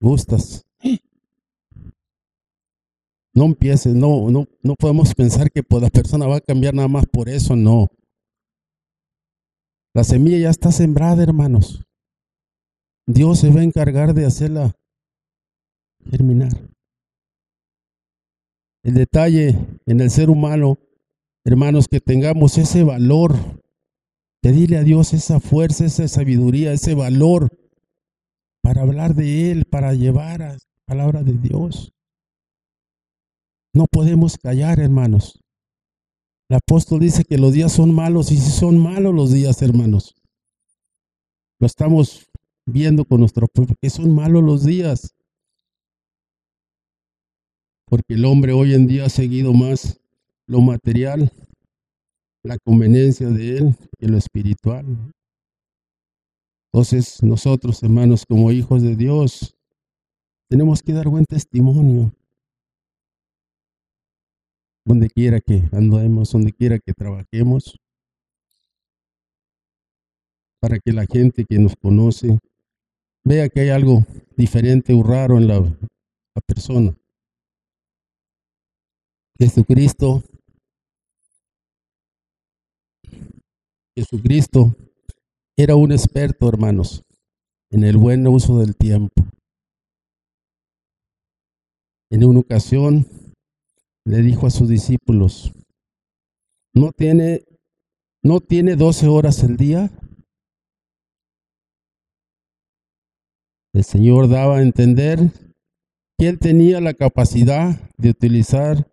[0.00, 0.64] ¿Gustas?
[3.34, 6.88] No empieces, no, no, no podemos pensar que pues, la persona va a cambiar nada
[6.88, 7.88] más por eso, no.
[9.94, 11.85] La semilla ya está sembrada, hermanos.
[13.06, 14.74] Dios se va a encargar de hacerla
[16.10, 16.52] germinar.
[18.82, 20.78] El detalle en el ser humano,
[21.44, 23.34] hermanos, que tengamos ese valor,
[24.40, 27.48] pedirle a Dios esa fuerza, esa sabiduría, ese valor
[28.62, 31.92] para hablar de Él, para llevar a la palabra de Dios.
[33.72, 35.40] No podemos callar, hermanos.
[36.48, 40.14] El apóstol dice que los días son malos y si son malos los días, hermanos.
[41.58, 42.25] Lo estamos
[42.66, 45.14] viendo con nuestro pueblo, que son malos los días.
[47.88, 50.00] Porque el hombre hoy en día ha seguido más
[50.48, 51.30] lo material,
[52.42, 54.84] la conveniencia de él, que lo espiritual.
[56.72, 59.56] Entonces nosotros, hermanos, como hijos de Dios,
[60.48, 62.12] tenemos que dar buen testimonio
[64.84, 67.76] donde quiera que andemos, donde quiera que trabajemos,
[70.60, 72.38] para que la gente que nos conoce
[73.26, 76.96] vea que hay algo diferente o raro en la, la persona.
[79.38, 80.22] Jesucristo,
[83.96, 84.74] Jesucristo
[85.58, 87.02] era un experto, hermanos,
[87.70, 89.22] en el buen uso del tiempo.
[92.10, 93.06] En una ocasión
[94.06, 95.52] le dijo a sus discípulos,
[96.72, 97.42] ¿no tiene,
[98.22, 99.90] no tiene 12 horas el día?
[103.76, 105.18] El Señor daba a entender
[106.16, 108.90] que Él tenía la capacidad de utilizar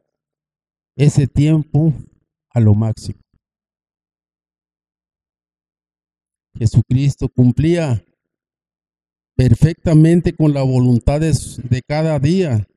[0.97, 1.93] ese tiempo
[2.49, 3.21] a lo máximo.
[6.59, 8.03] Jesucristo cumplía
[9.37, 12.67] perfectamente con la voluntad de cada día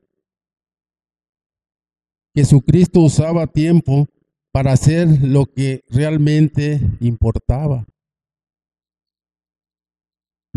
[2.37, 4.07] Jesucristo usaba tiempo
[4.53, 7.85] para hacer lo que realmente importaba.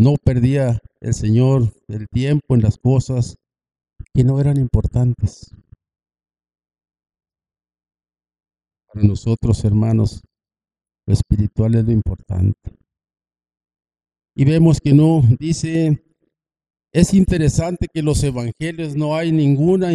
[0.00, 3.36] No perdía el Señor el tiempo en las cosas
[4.14, 5.54] que no eran importantes.
[8.90, 10.22] Para nosotros, hermanos,
[11.06, 12.78] lo espiritual es lo importante.
[14.34, 16.02] Y vemos que no, dice,
[16.94, 19.90] es interesante que los evangelios no hay ninguna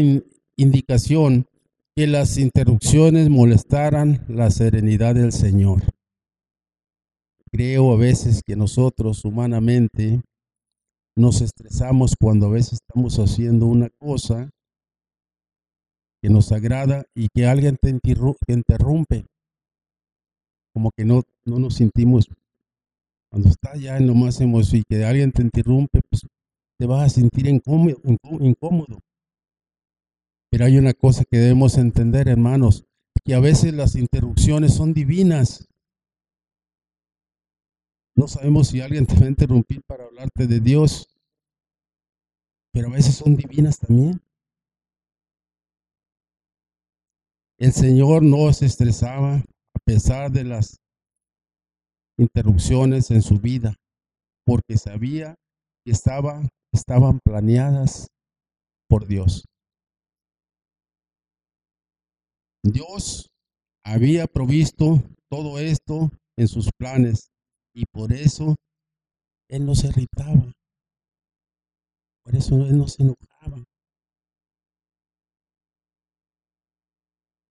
[0.56, 1.48] indicación
[1.96, 5.82] que las interrupciones molestaran la serenidad del Señor.
[7.56, 10.22] Creo a veces que nosotros humanamente
[11.15, 14.50] nos estresamos cuando a veces estamos haciendo una cosa
[16.22, 19.26] que nos agrada y que alguien te interrumpe.
[20.74, 22.28] Como que no, no nos sentimos,
[23.32, 26.24] cuando está ya en lo más emocional y que alguien te interrumpe, pues
[26.78, 28.02] te vas a sentir incómodo.
[28.41, 29.00] incómodo.
[30.52, 32.84] Pero hay una cosa que debemos entender, hermanos,
[33.24, 35.70] que a veces las interrupciones son divinas.
[38.17, 41.08] No sabemos si alguien te va a interrumpir para hablarte de Dios,
[42.71, 44.21] pero a veces son divinas también.
[47.58, 50.78] El Señor no se estresaba a pesar de las
[52.17, 53.75] interrupciones en su vida,
[54.45, 55.36] porque sabía
[55.86, 56.41] que estaba,
[56.73, 58.08] estaban planeadas
[58.89, 59.43] por Dios.
[62.63, 63.30] Dios
[63.86, 67.30] había provisto todo esto en sus planes
[67.75, 68.55] y por eso
[69.49, 70.51] Él no se irritaba.
[72.23, 73.63] Por eso Él no se enojaba.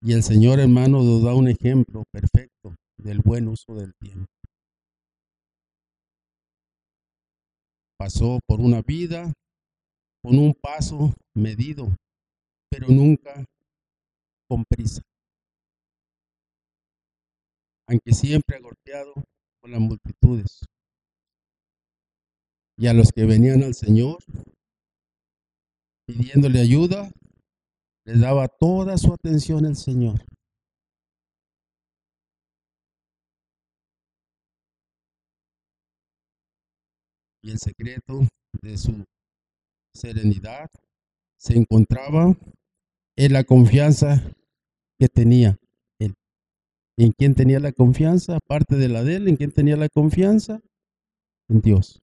[0.01, 4.27] Y el Señor hermano nos da un ejemplo perfecto del buen uso del tiempo.
[7.99, 9.33] Pasó por una vida
[10.23, 11.87] con un paso medido,
[12.71, 13.45] pero nunca
[14.49, 15.01] con prisa,
[17.89, 19.15] aunque siempre golpeado
[19.69, 20.65] las multitudes.
[22.77, 24.19] Y a los que venían al Señor
[26.07, 27.11] pidiéndole ayuda,
[28.05, 30.21] les daba toda su atención el Señor.
[37.43, 38.21] Y el secreto
[38.63, 39.05] de su
[39.95, 40.71] serenidad
[41.39, 42.35] se encontraba
[43.17, 44.23] en la confianza
[44.99, 45.59] que tenía.
[46.97, 48.37] ¿En quién tenía la confianza?
[48.37, 50.61] Aparte de la de él, ¿en quién tenía la confianza?
[51.49, 52.01] En Dios.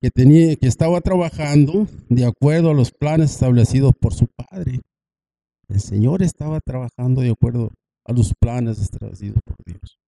[0.00, 4.80] Que, tenía, que estaba trabajando de acuerdo a los planes establecidos por su padre.
[5.68, 7.70] El Señor estaba trabajando de acuerdo
[8.04, 9.98] a los planes establecidos por Dios.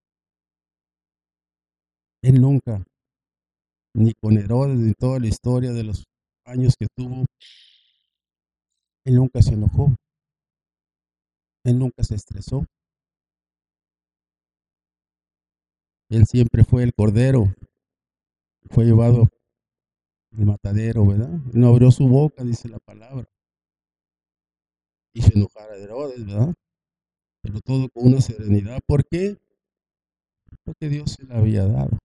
[2.23, 2.85] Él nunca,
[3.95, 6.05] ni con Herodes, ni toda la historia de los
[6.45, 7.25] años que tuvo,
[9.05, 9.95] él nunca se enojó.
[11.65, 12.65] Él nunca se estresó.
[16.09, 17.55] Él siempre fue el cordero,
[18.71, 19.29] fue llevado
[20.37, 21.31] al matadero, ¿verdad?
[21.53, 23.29] No abrió su boca, dice la palabra.
[25.15, 26.55] Hizo enojar a Herodes, ¿verdad?
[27.43, 28.81] Pero todo con una serenidad.
[28.87, 29.37] ¿Por qué?
[30.65, 31.99] Porque Dios se la había dado.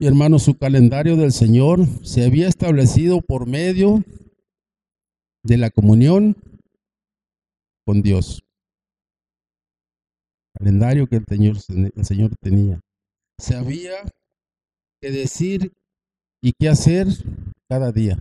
[0.00, 4.04] Y hermano, su calendario del Señor se había establecido por medio
[5.42, 6.36] de la comunión
[7.84, 8.44] con Dios.
[10.56, 12.80] Calendario que el Señor, el Señor tenía.
[13.40, 13.96] Sabía
[15.00, 15.72] qué decir
[16.40, 17.08] y qué hacer
[17.68, 18.18] cada día.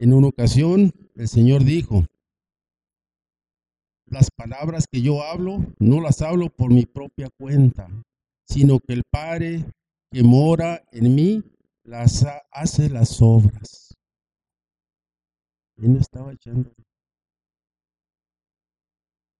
[0.00, 2.04] En una ocasión, el Señor dijo,
[4.12, 7.88] las palabras que yo hablo, no las hablo por mi propia cuenta,
[8.46, 9.64] sino que el Padre
[10.12, 11.42] que mora en mí
[11.82, 13.94] las hace las obras.
[15.78, 16.70] Y no estaba echando.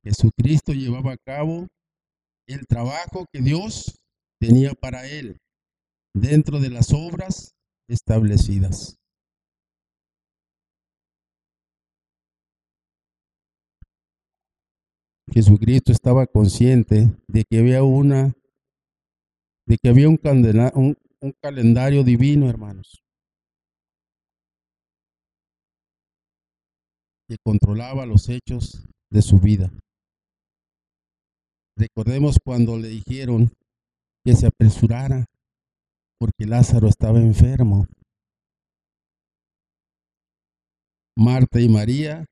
[0.03, 1.69] Jesucristo llevaba a cabo
[2.49, 4.01] el trabajo que Dios
[4.41, 5.37] tenía para él
[6.15, 7.53] dentro de las obras
[7.89, 8.97] establecidas.
[15.33, 18.35] Jesucristo estaba consciente de que había una,
[19.67, 20.21] de que había un,
[20.75, 23.03] un, un calendario divino, hermanos,
[27.29, 29.73] que controlaba los hechos de su vida.
[31.77, 33.51] Recordemos cuando le dijeron
[34.25, 35.25] que se apresurara
[36.19, 37.87] porque Lázaro estaba enfermo.
[41.17, 42.27] Marta y María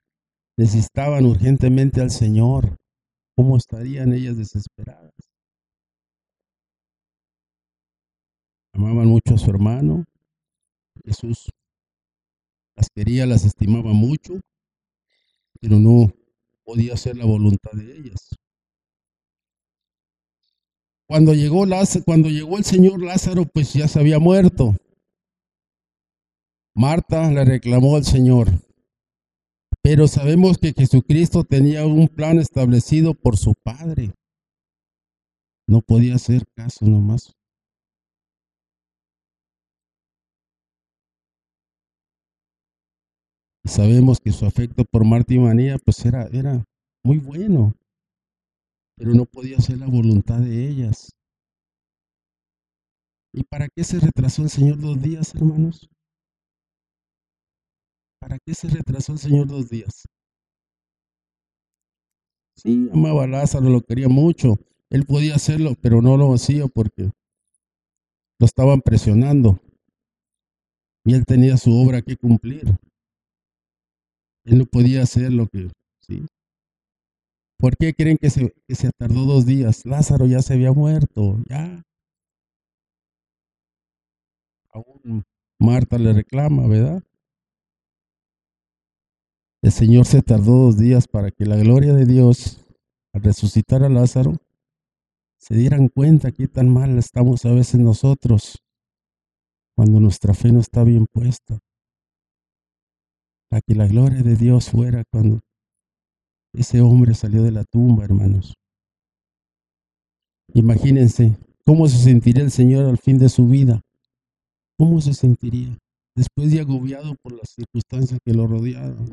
[0.58, 2.79] necesitaban urgentemente al Señor.
[3.40, 5.14] ¿Cómo estarían ellas desesperadas?
[8.74, 10.04] Amaban mucho a su hermano.
[11.06, 11.48] Jesús
[12.76, 14.34] las quería, las estimaba mucho,
[15.58, 16.12] pero no
[16.64, 18.28] podía hacer la voluntad de ellas.
[21.06, 24.76] Cuando llegó, Lázaro, cuando llegó el Señor Lázaro, pues ya se había muerto.
[26.74, 28.48] Marta le reclamó al Señor,
[29.82, 34.12] pero sabemos que Jesucristo tenía un plan establecido por su Padre.
[35.66, 37.32] No podía hacer caso nomás.
[43.64, 45.38] Sabemos que su afecto por Marta y
[45.84, 46.64] pues era, era
[47.04, 47.74] muy bueno,
[48.96, 51.10] pero no podía hacer la voluntad de ellas.
[53.32, 55.88] ¿Y para qué se retrasó el Señor dos días, hermanos?
[58.20, 60.04] ¿Para qué se retrasó el Señor dos días?
[62.54, 64.58] Sí, amaba a Lázaro, lo quería mucho.
[64.90, 67.10] Él podía hacerlo, pero no lo hacía porque
[68.38, 69.58] lo estaban presionando.
[71.04, 72.76] Y él tenía su obra que cumplir.
[74.44, 76.26] Él no podía hacer lo que, ¿sí?
[77.58, 79.86] ¿Por qué creen que se, que se tardó dos días?
[79.86, 81.82] Lázaro ya se había muerto, ya.
[84.72, 85.22] Aún
[85.60, 87.02] Marta le reclama, ¿verdad?
[89.62, 92.64] El Señor se tardó dos días para que la gloria de Dios,
[93.12, 94.36] al resucitar a Lázaro,
[95.38, 98.58] se dieran cuenta qué tan mal estamos a veces nosotros
[99.76, 101.58] cuando nuestra fe no está bien puesta
[103.50, 105.40] para que la gloria de Dios fuera cuando
[106.52, 108.54] ese hombre salió de la tumba, hermanos.
[110.54, 113.80] Imagínense cómo se sentiría el Señor al fin de su vida.
[114.78, 115.76] ¿Cómo se sentiría
[116.16, 119.12] después de agobiado por las circunstancias que lo rodeaban?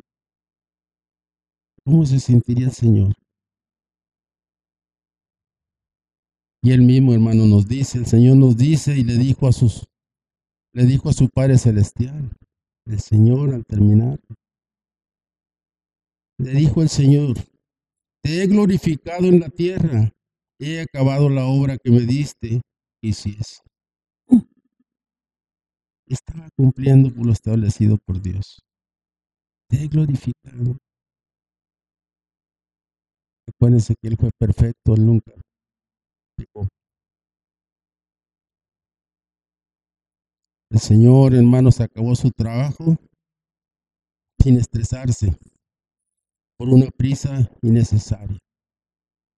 [1.87, 3.13] ¿Cómo se sentiría el Señor?
[6.61, 9.87] Y él mismo, hermano, nos dice, el Señor nos dice y le dijo a sus,
[10.73, 12.29] le dijo a su Padre Celestial,
[12.87, 14.19] el Señor al terminar.
[16.37, 17.37] Le dijo el Señor,
[18.21, 20.11] te he glorificado en la tierra,
[20.59, 22.59] he acabado la obra que me diste
[23.01, 23.61] y hiciese.
[26.05, 28.59] Estaba cumpliendo lo establecido por Dios.
[29.69, 30.77] Te he glorificado.
[33.47, 35.31] Acuérdense que Él fue perfecto, Él nunca
[40.69, 42.97] El Señor, hermanos, acabó su trabajo
[44.39, 45.35] sin estresarse
[46.57, 48.37] por una prisa innecesaria.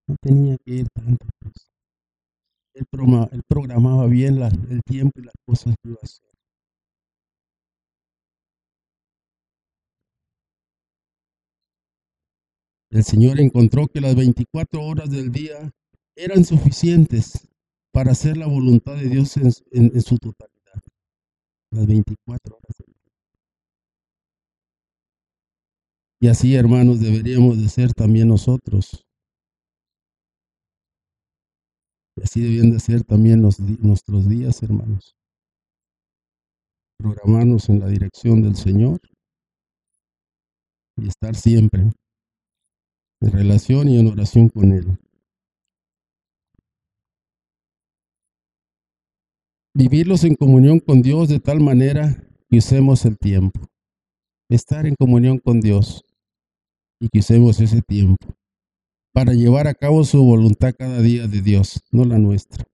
[0.08, 1.26] No tenía que ir tanto.
[1.40, 1.54] Pues.
[2.74, 2.84] Él,
[3.48, 6.29] programaba bien el tiempo y las cosas que iba a hacer.
[12.90, 15.72] El Señor encontró que las 24 horas del día
[16.16, 17.48] eran suficientes
[17.92, 20.50] para hacer la voluntad de Dios en su totalidad
[21.70, 22.76] las 24 horas
[26.22, 29.06] Y así, hermanos, deberíamos de ser también nosotros.
[32.16, 35.16] Y así debían de ser también nuestros días, hermanos.
[36.98, 39.00] Programarnos en la dirección del Señor
[40.98, 41.90] y estar siempre
[43.20, 44.98] en relación y en oración con Él.
[49.74, 53.60] Vivirlos en comunión con Dios de tal manera que usemos el tiempo.
[54.48, 56.04] Estar en comunión con Dios
[57.00, 58.26] y que usemos ese tiempo
[59.12, 62.64] para llevar a cabo su voluntad cada día de Dios, no la nuestra.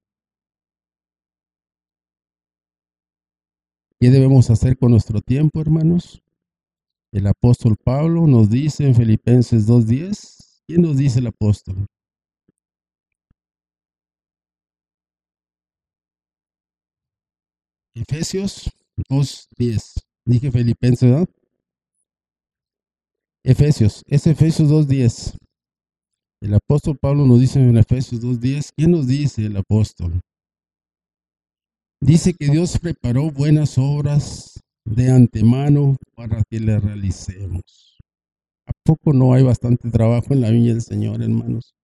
[3.98, 6.22] ¿Qué debemos hacer con nuestro tiempo, hermanos?
[7.12, 10.35] El apóstol Pablo nos dice en Filipenses 2.10,
[10.66, 11.86] ¿quién nos dice el apóstol?
[17.94, 18.70] Efesios
[19.08, 20.00] 2.10.
[20.26, 21.24] Dije Filipenses, ¿no?
[23.44, 25.38] Efesios, es Efesios 2.10.
[26.42, 30.20] El apóstol Pablo nos dice en Efesios 2.10, ¿quién nos dice el apóstol?
[32.00, 37.95] Dice que Dios preparó buenas obras de antemano para que le realicemos.
[38.66, 41.74] ¿A poco no hay bastante trabajo en la viña del Señor, hermanos?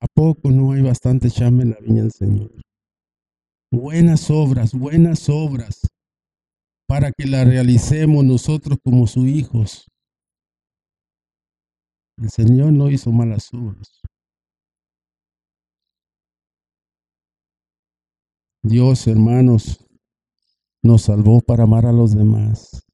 [0.00, 2.50] ¿A poco no hay bastante chamba en la viña del Señor?
[3.72, 5.80] Buenas obras, buenas obras,
[6.86, 9.88] para que la realicemos nosotros como sus hijos.
[12.16, 14.00] El Señor no hizo malas obras.
[18.62, 19.84] Dios, hermanos,
[20.82, 22.87] nos salvó para amar a los demás.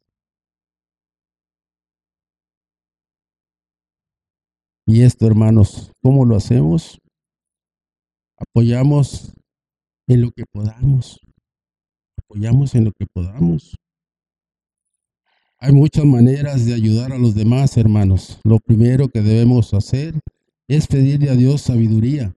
[4.86, 6.98] Y esto, hermanos, ¿cómo lo hacemos?
[8.36, 9.32] Apoyamos
[10.06, 11.20] en lo que podamos.
[12.18, 13.76] Apoyamos en lo que podamos.
[15.58, 18.38] Hay muchas maneras de ayudar a los demás, hermanos.
[18.44, 20.20] Lo primero que debemos hacer
[20.68, 22.34] es pedirle a Dios sabiduría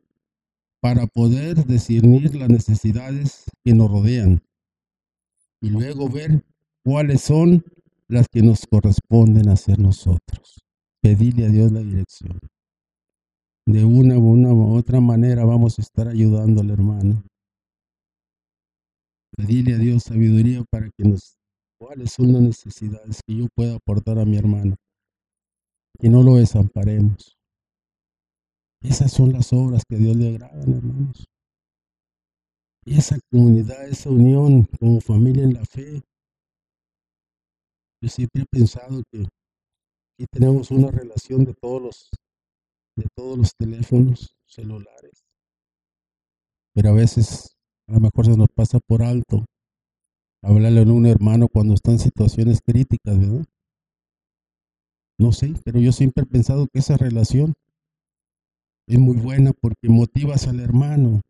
[0.79, 4.41] para poder discernir las necesidades que nos rodean
[5.59, 6.45] y luego ver
[6.83, 7.65] cuáles son
[8.07, 10.66] las que nos corresponden hacer nosotros.
[11.07, 12.37] Pedirle a Dios la dirección.
[13.65, 17.23] De una u otra manera vamos a estar ayudando al hermano.
[19.37, 21.37] Pedirle a Dios sabiduría para que nos
[21.79, 24.75] cuáles son las necesidades que yo pueda aportar a mi hermano.
[25.97, 27.37] Que no lo desamparemos.
[28.81, 31.23] Esas son las obras que a Dios le agradan, hermanos.
[32.85, 36.01] Esa comunidad, esa unión como familia en la fe.
[38.01, 39.25] Yo siempre he pensado que
[40.17, 42.09] aquí tenemos una relación de todos los,
[42.95, 45.23] de todos los teléfonos celulares.
[46.73, 47.55] Pero a veces
[47.87, 49.45] a lo mejor se nos pasa por alto
[50.43, 53.45] hablarle a un hermano cuando está en situaciones críticas, ¿verdad?
[55.19, 57.53] No sé, pero yo siempre he pensado que esa relación
[58.87, 61.21] es muy buena porque motivas al hermano.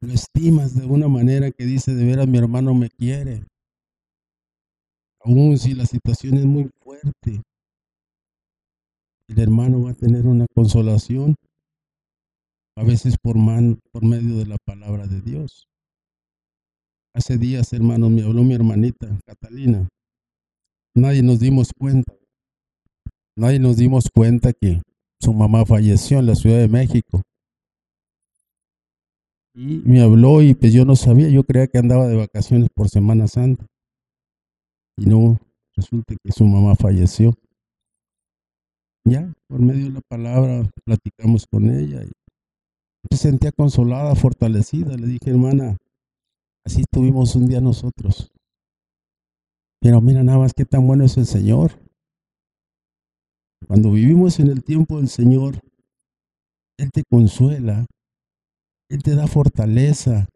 [0.00, 3.44] Lo estimas de una manera que dice, de veras mi hermano me quiere.
[5.24, 7.40] Aún si la situación es muy fuerte,
[9.28, 11.34] el hermano va a tener una consolación,
[12.76, 15.66] a veces por, man, por medio de la palabra de Dios.
[17.14, 19.88] Hace días, hermanos, me habló mi hermanita Catalina.
[20.94, 22.12] Nadie nos dimos cuenta.
[23.36, 24.82] Nadie nos dimos cuenta que
[25.20, 27.22] su mamá falleció en la Ciudad de México.
[29.54, 32.90] Y me habló y pues yo no sabía, yo creía que andaba de vacaciones por
[32.90, 33.64] Semana Santa.
[34.96, 35.38] Y no,
[35.76, 37.34] resulta que su mamá falleció.
[39.04, 42.10] Ya, por medio de la palabra, platicamos con ella y
[43.10, 44.96] se sentía consolada, fortalecida.
[44.96, 45.76] Le dije, hermana,
[46.64, 48.32] Así estuvimos un día nosotros.
[49.80, 51.72] Pero mira nada más qué tan bueno es el Señor.
[53.66, 55.60] Cuando vivimos en el tiempo del Señor,
[56.78, 57.84] Él te consuela,
[58.88, 60.26] Él te da fortaleza,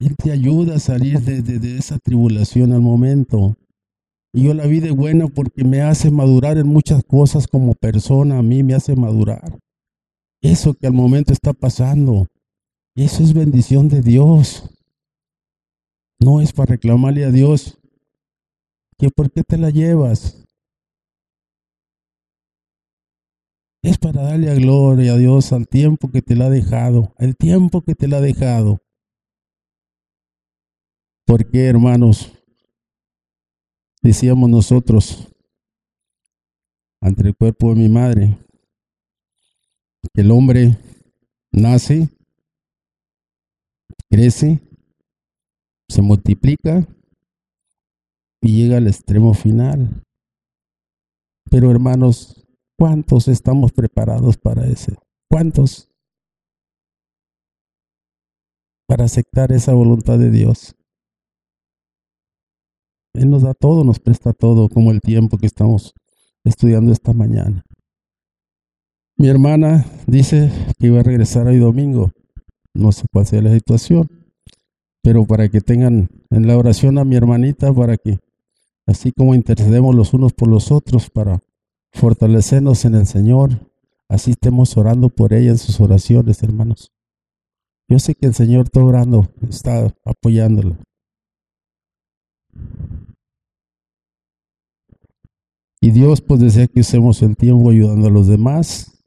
[0.00, 3.56] Él te ayuda a salir de, de, esa tribulación al momento.
[4.32, 8.38] Y yo la vi de buena porque me hace madurar en muchas cosas como persona,
[8.38, 9.58] a mí me hace madurar.
[10.40, 12.28] Eso que al momento está pasando,
[12.94, 14.70] eso es bendición de Dios.
[16.20, 17.78] No es para reclamarle a Dios
[18.98, 20.44] que por qué te la llevas.
[23.82, 27.36] Es para darle a gloria a Dios al tiempo que te la ha dejado, al
[27.36, 28.80] tiempo que te la ha dejado.
[31.28, 32.32] Porque, hermanos,
[34.00, 35.28] decíamos nosotros
[37.02, 38.38] ante el cuerpo de mi madre,
[40.14, 40.78] que el hombre
[41.52, 42.08] nace
[44.08, 44.58] crece,
[45.86, 46.88] se multiplica
[48.40, 50.02] y llega al extremo final.
[51.50, 52.42] Pero hermanos,
[52.78, 54.96] ¿cuántos estamos preparados para ese?
[55.28, 55.90] ¿Cuántos?
[58.86, 60.74] Para aceptar esa voluntad de Dios.
[63.18, 65.92] Él nos da todo, nos presta todo, como el tiempo que estamos
[66.44, 67.64] estudiando esta mañana.
[69.16, 72.12] Mi hermana dice que iba a regresar hoy domingo.
[72.74, 74.08] No sé cuál sea la situación,
[75.02, 78.20] pero para que tengan en la oración a mi hermanita, para que
[78.86, 81.40] así como intercedemos los unos por los otros, para
[81.92, 83.50] fortalecernos en el Señor,
[84.08, 86.92] así estemos orando por ella en sus oraciones, hermanos.
[87.88, 90.78] Yo sé que el Señor está orando, está apoyándola.
[95.80, 98.98] Y Dios pues desea que usemos el tiempo ayudando a los demás.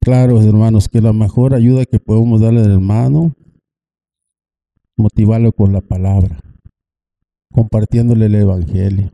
[0.00, 3.34] Claro, hermanos, que la mejor ayuda que podemos darle al hermano,
[4.96, 6.38] motivarlo con la palabra,
[7.52, 9.12] compartiéndole el Evangelio.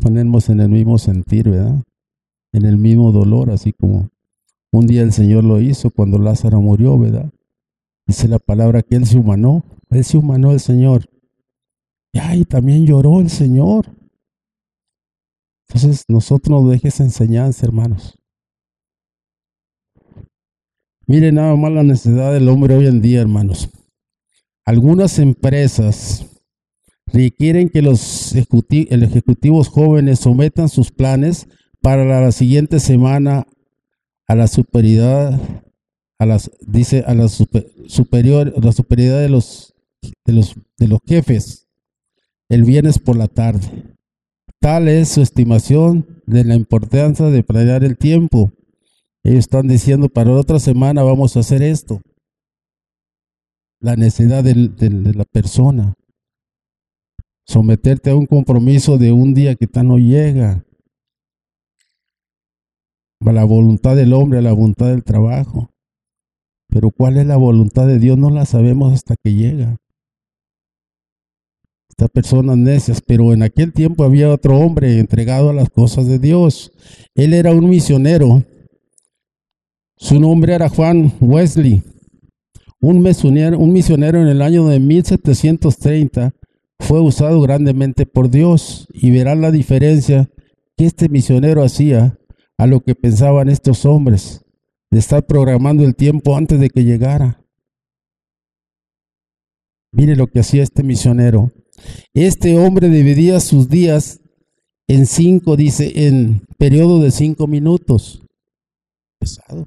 [0.00, 1.82] Ponemos en el mismo sentir, ¿verdad?
[2.52, 4.10] En el mismo dolor, así como
[4.70, 7.30] un día el Señor lo hizo cuando Lázaro murió, ¿verdad?
[8.06, 11.08] Dice la palabra que Él se humanó, Él se humanó el Señor.
[12.12, 13.86] Y ay, también lloró el Señor.
[15.74, 18.18] Entonces, nosotros nos dejes enseñanza, hermanos.
[21.06, 23.70] Miren nada más la necesidad del hombre hoy en día, hermanos.
[24.66, 26.26] Algunas empresas
[27.06, 31.48] requieren que los ejecutivos jóvenes sometan sus planes
[31.80, 33.46] para la siguiente semana
[34.28, 35.40] a la superioridad,
[36.18, 39.74] a las, dice a la superior, la superioridad de los,
[40.26, 41.66] de los, de los jefes
[42.50, 43.91] el viernes por la tarde.
[44.62, 48.52] Tal es su estimación de la importancia de planear el tiempo.
[49.24, 52.00] Ellos están diciendo, para otra semana vamos a hacer esto.
[53.80, 54.54] La necesidad de,
[55.14, 55.94] la persona.
[57.44, 60.64] Someterte a un compromiso de un día que tal no llega.
[63.18, 65.70] A la voluntad del hombre, a la voluntad del trabajo.
[66.68, 69.81] Pero cuál es la voluntad de Dios no la sabemos hasta que llega
[71.92, 76.18] estas personas necias, pero en aquel tiempo había otro hombre entregado a las cosas de
[76.18, 76.72] Dios.
[77.14, 78.42] Él era un misionero.
[79.98, 81.82] Su nombre era Juan Wesley.
[82.80, 86.34] Un misionero, un misionero en el año de 1730
[86.80, 90.30] fue usado grandemente por Dios y verán la diferencia
[90.76, 92.18] que este misionero hacía
[92.56, 94.44] a lo que pensaban estos hombres
[94.90, 97.44] de estar programando el tiempo antes de que llegara.
[99.92, 101.52] Mire lo que hacía este misionero.
[102.14, 104.20] Este hombre dividía sus días
[104.88, 108.22] en cinco, dice, en periodo de cinco minutos.
[109.18, 109.66] Pesado.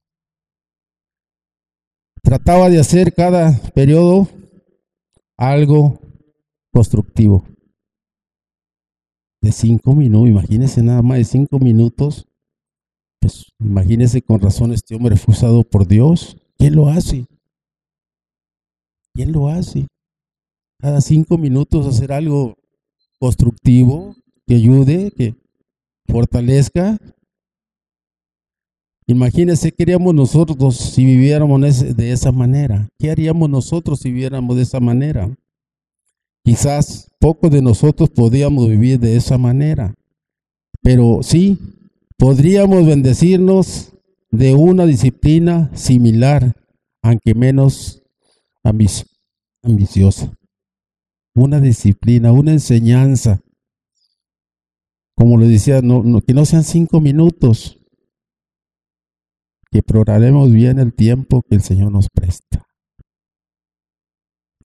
[2.21, 4.27] Trataba de hacer cada periodo
[5.37, 5.99] algo
[6.71, 7.45] constructivo.
[9.41, 12.25] De cinco minutos, imagínese nada más de cinco minutos.
[13.19, 16.37] Pues imagínese con razón este hombre fue usado por Dios.
[16.57, 17.25] ¿Quién lo hace?
[19.13, 19.87] ¿Quién lo hace?
[20.79, 22.57] Cada cinco minutos hacer algo
[23.19, 24.15] constructivo,
[24.45, 25.35] que ayude, que
[26.07, 26.99] fortalezca.
[29.07, 31.61] Imagínense qué haríamos nosotros si viviéramos
[31.95, 32.89] de esa manera.
[32.97, 35.35] ¿Qué haríamos nosotros si viviéramos de esa manera?
[36.43, 39.95] Quizás pocos de nosotros podíamos vivir de esa manera,
[40.83, 41.57] pero sí,
[42.17, 43.93] podríamos bendecirnos
[44.29, 46.53] de una disciplina similar,
[47.01, 48.03] aunque menos
[49.63, 50.31] ambiciosa
[51.35, 53.41] una disciplina, una enseñanza.
[55.15, 57.79] Como le decía, no, que no sean cinco minutos,
[59.71, 62.65] que programemos bien el tiempo que el Señor nos presta.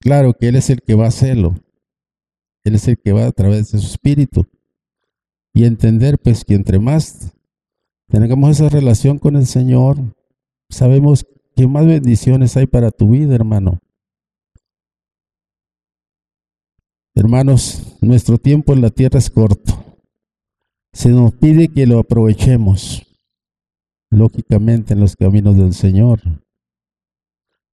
[0.00, 1.56] Claro que Él es el que va a hacerlo.
[2.64, 4.46] Él es el que va a través de su espíritu.
[5.52, 7.32] Y entender pues que entre más
[8.08, 9.98] tengamos esa relación con el Señor,
[10.68, 13.80] sabemos que más bendiciones hay para tu vida, hermano.
[17.14, 19.84] Hermanos, nuestro tiempo en la tierra es corto.
[20.92, 23.04] Se nos pide que lo aprovechemos,
[24.10, 26.20] lógicamente, en los caminos del Señor.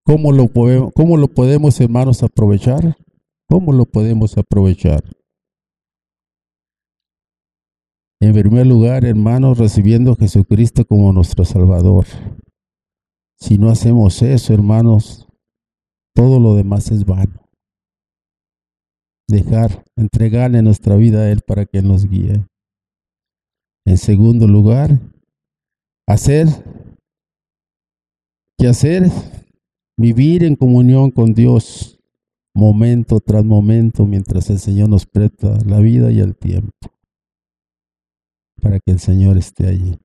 [0.03, 2.97] ¿Cómo lo, podemos, cómo lo podemos, hermanos, aprovechar?
[3.47, 5.03] ¿Cómo lo podemos aprovechar?
[8.19, 12.07] En primer lugar, hermanos, recibiendo a Jesucristo como nuestro Salvador.
[13.35, 15.27] Si no hacemos eso, hermanos,
[16.15, 17.46] todo lo demás es vano
[19.27, 22.45] dejar, entregarle nuestra vida a Él para que nos guíe.
[23.85, 24.99] En segundo lugar,
[26.07, 26.47] hacer,
[28.57, 29.09] ¿qué hacer?
[29.97, 31.99] Vivir en comunión con Dios,
[32.53, 36.71] momento tras momento mientras el Señor nos presta la vida y el tiempo
[38.61, 39.97] para que el Señor esté allí.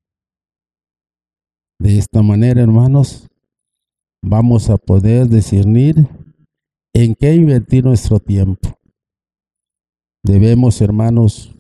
[1.80, 3.28] De esta manera, hermanos,
[4.22, 6.06] vamos a poder discernir
[6.94, 8.68] en qué invertir nuestro tiempo.
[10.24, 11.54] Debemos, hermanos,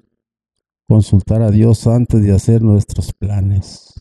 [0.88, 3.92] consultar a Dios antes de hacer nuestros planes.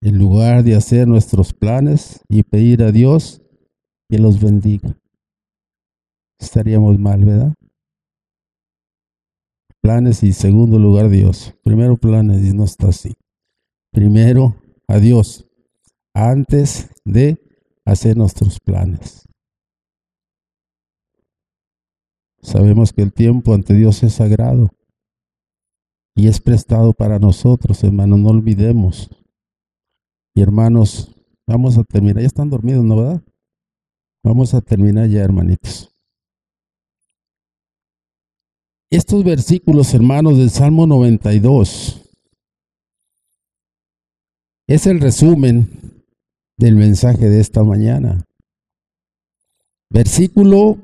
[0.00, 3.42] En lugar de hacer nuestros planes y pedir a Dios
[4.08, 4.96] que los bendiga.
[6.38, 7.54] Estaríamos mal, ¿verdad?
[9.80, 11.54] Planes y segundo lugar Dios.
[11.64, 13.14] Primero planes y no está así.
[13.90, 14.54] Primero
[14.86, 15.48] a Dios
[16.14, 17.38] antes de
[17.84, 19.27] hacer nuestros planes.
[22.40, 24.70] Sabemos que el tiempo ante Dios es sagrado
[26.14, 29.10] y es prestado para nosotros, hermanos, no olvidemos.
[30.34, 31.14] Y hermanos,
[31.46, 32.20] vamos a terminar.
[32.20, 33.22] Ya están dormidos, ¿no verdad?
[34.24, 35.94] Vamos a terminar ya, hermanitos.
[38.90, 42.02] Estos versículos, hermanos, del Salmo 92
[44.66, 46.02] es el resumen
[46.56, 48.24] del mensaje de esta mañana.
[49.90, 50.78] Versículo,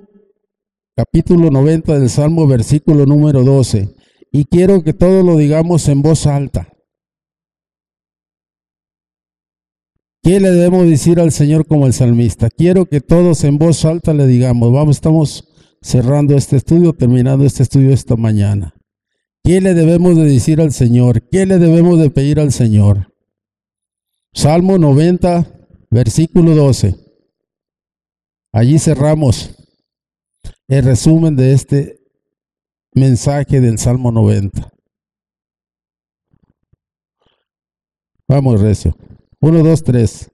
[0.96, 3.94] capítulo 90 del Salmo, versículo número 12.
[4.30, 6.68] Y quiero que todos lo digamos en voz alta.
[10.22, 12.48] ¿Qué le debemos decir al Señor como el salmista?
[12.48, 15.48] Quiero que todos en voz alta le digamos, vamos, estamos
[15.82, 18.74] cerrando este estudio, terminando este estudio esta mañana.
[19.42, 21.28] ¿Qué le debemos de decir al Señor?
[21.28, 23.12] ¿Qué le debemos de pedir al Señor?
[24.32, 25.46] Salmo 90,
[25.90, 26.96] versículo 12.
[28.52, 29.63] Allí cerramos
[30.68, 32.00] el resumen de este
[32.94, 34.70] mensaje del Salmo 90.
[38.26, 38.96] Vamos, Recio.
[39.40, 40.30] Uno, dos, tres.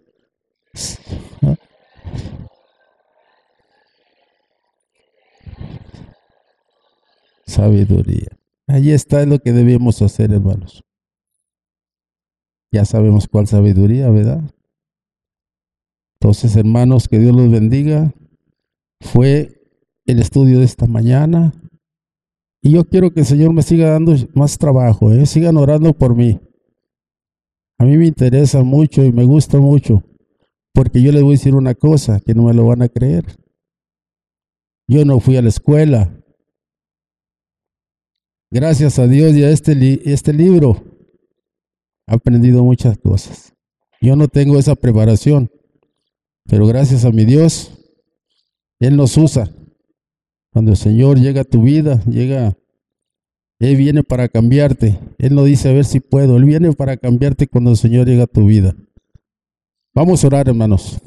[7.47, 8.29] Sabiduría.
[8.69, 10.85] Allí está lo que debemos hacer, hermanos.
[12.73, 14.43] Ya sabemos cuál sabiduría, ¿verdad?
[16.21, 18.15] Entonces, hermanos, que Dios los bendiga.
[19.01, 19.60] Fue
[20.11, 21.53] el estudio de esta mañana.
[22.63, 25.25] Y yo quiero que el Señor me siga dando más trabajo, ¿eh?
[25.27, 26.41] sigan orando por mí.
[27.79, 30.03] A mí me interesa mucho y me gusta mucho,
[30.75, 33.25] porque yo les voy a decir una cosa que no me lo van a creer.
[34.87, 36.15] Yo no fui a la escuela.
[38.51, 40.83] Gracias a Dios y a este, este libro
[42.07, 43.55] he aprendido muchas cosas.
[44.03, 45.51] Yo no tengo esa preparación,
[46.45, 47.73] pero gracias a mi Dios,
[48.81, 49.51] Él nos usa.
[50.53, 52.57] Cuando el Señor llega a tu vida, llega
[53.61, 54.99] él viene para cambiarte.
[55.19, 56.39] Él no dice a ver si puedo.
[56.39, 58.75] Él viene para cambiarte cuando el Señor llega a tu vida.
[59.95, 60.99] Vamos a orar, hermanos.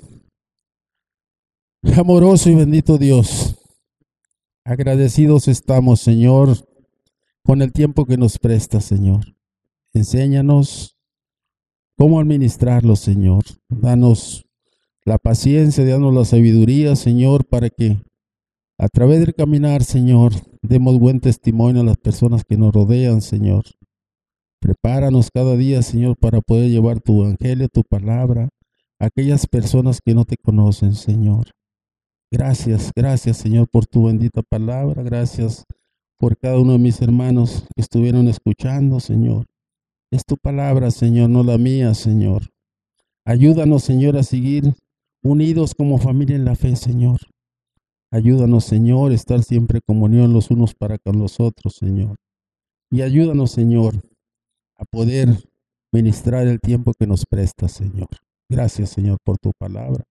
[1.97, 3.55] Amoroso y bendito Dios.
[4.63, 6.55] Agradecidos estamos, Señor,
[7.43, 9.35] con el tiempo que nos presta, Señor.
[9.91, 10.95] Enséñanos
[11.97, 13.43] cómo administrarlo, Señor.
[13.67, 14.45] Danos
[15.05, 17.97] la paciencia, danos la sabiduría, Señor, para que
[18.83, 23.63] a través del caminar, Señor, demos buen testimonio a las personas que nos rodean, Señor.
[24.59, 28.49] Prepáranos cada día, Señor, para poder llevar tu evangelio, tu palabra,
[28.99, 31.51] a aquellas personas que no te conocen, Señor.
[32.29, 35.01] Gracias, gracias, Señor, por tu bendita palabra.
[35.01, 35.63] Gracias
[36.17, 39.45] por cada uno de mis hermanos que estuvieron escuchando, Señor.
[40.11, 42.49] Es tu palabra, Señor, no la mía, Señor.
[43.23, 44.73] Ayúdanos, Señor, a seguir
[45.23, 47.21] unidos como familia en la fe, Señor.
[48.13, 52.15] Ayúdanos, Señor, a estar siempre en comunión los unos para con los otros, Señor.
[52.91, 53.95] Y ayúdanos, Señor,
[54.77, 55.29] a poder
[55.91, 58.09] ministrar el tiempo que nos presta, Señor.
[58.47, 60.03] Gracias, Señor, por tu palabra.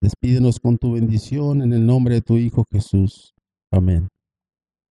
[0.00, 3.34] Despídenos con tu bendición en el nombre de tu Hijo Jesús.
[3.70, 4.08] Amén.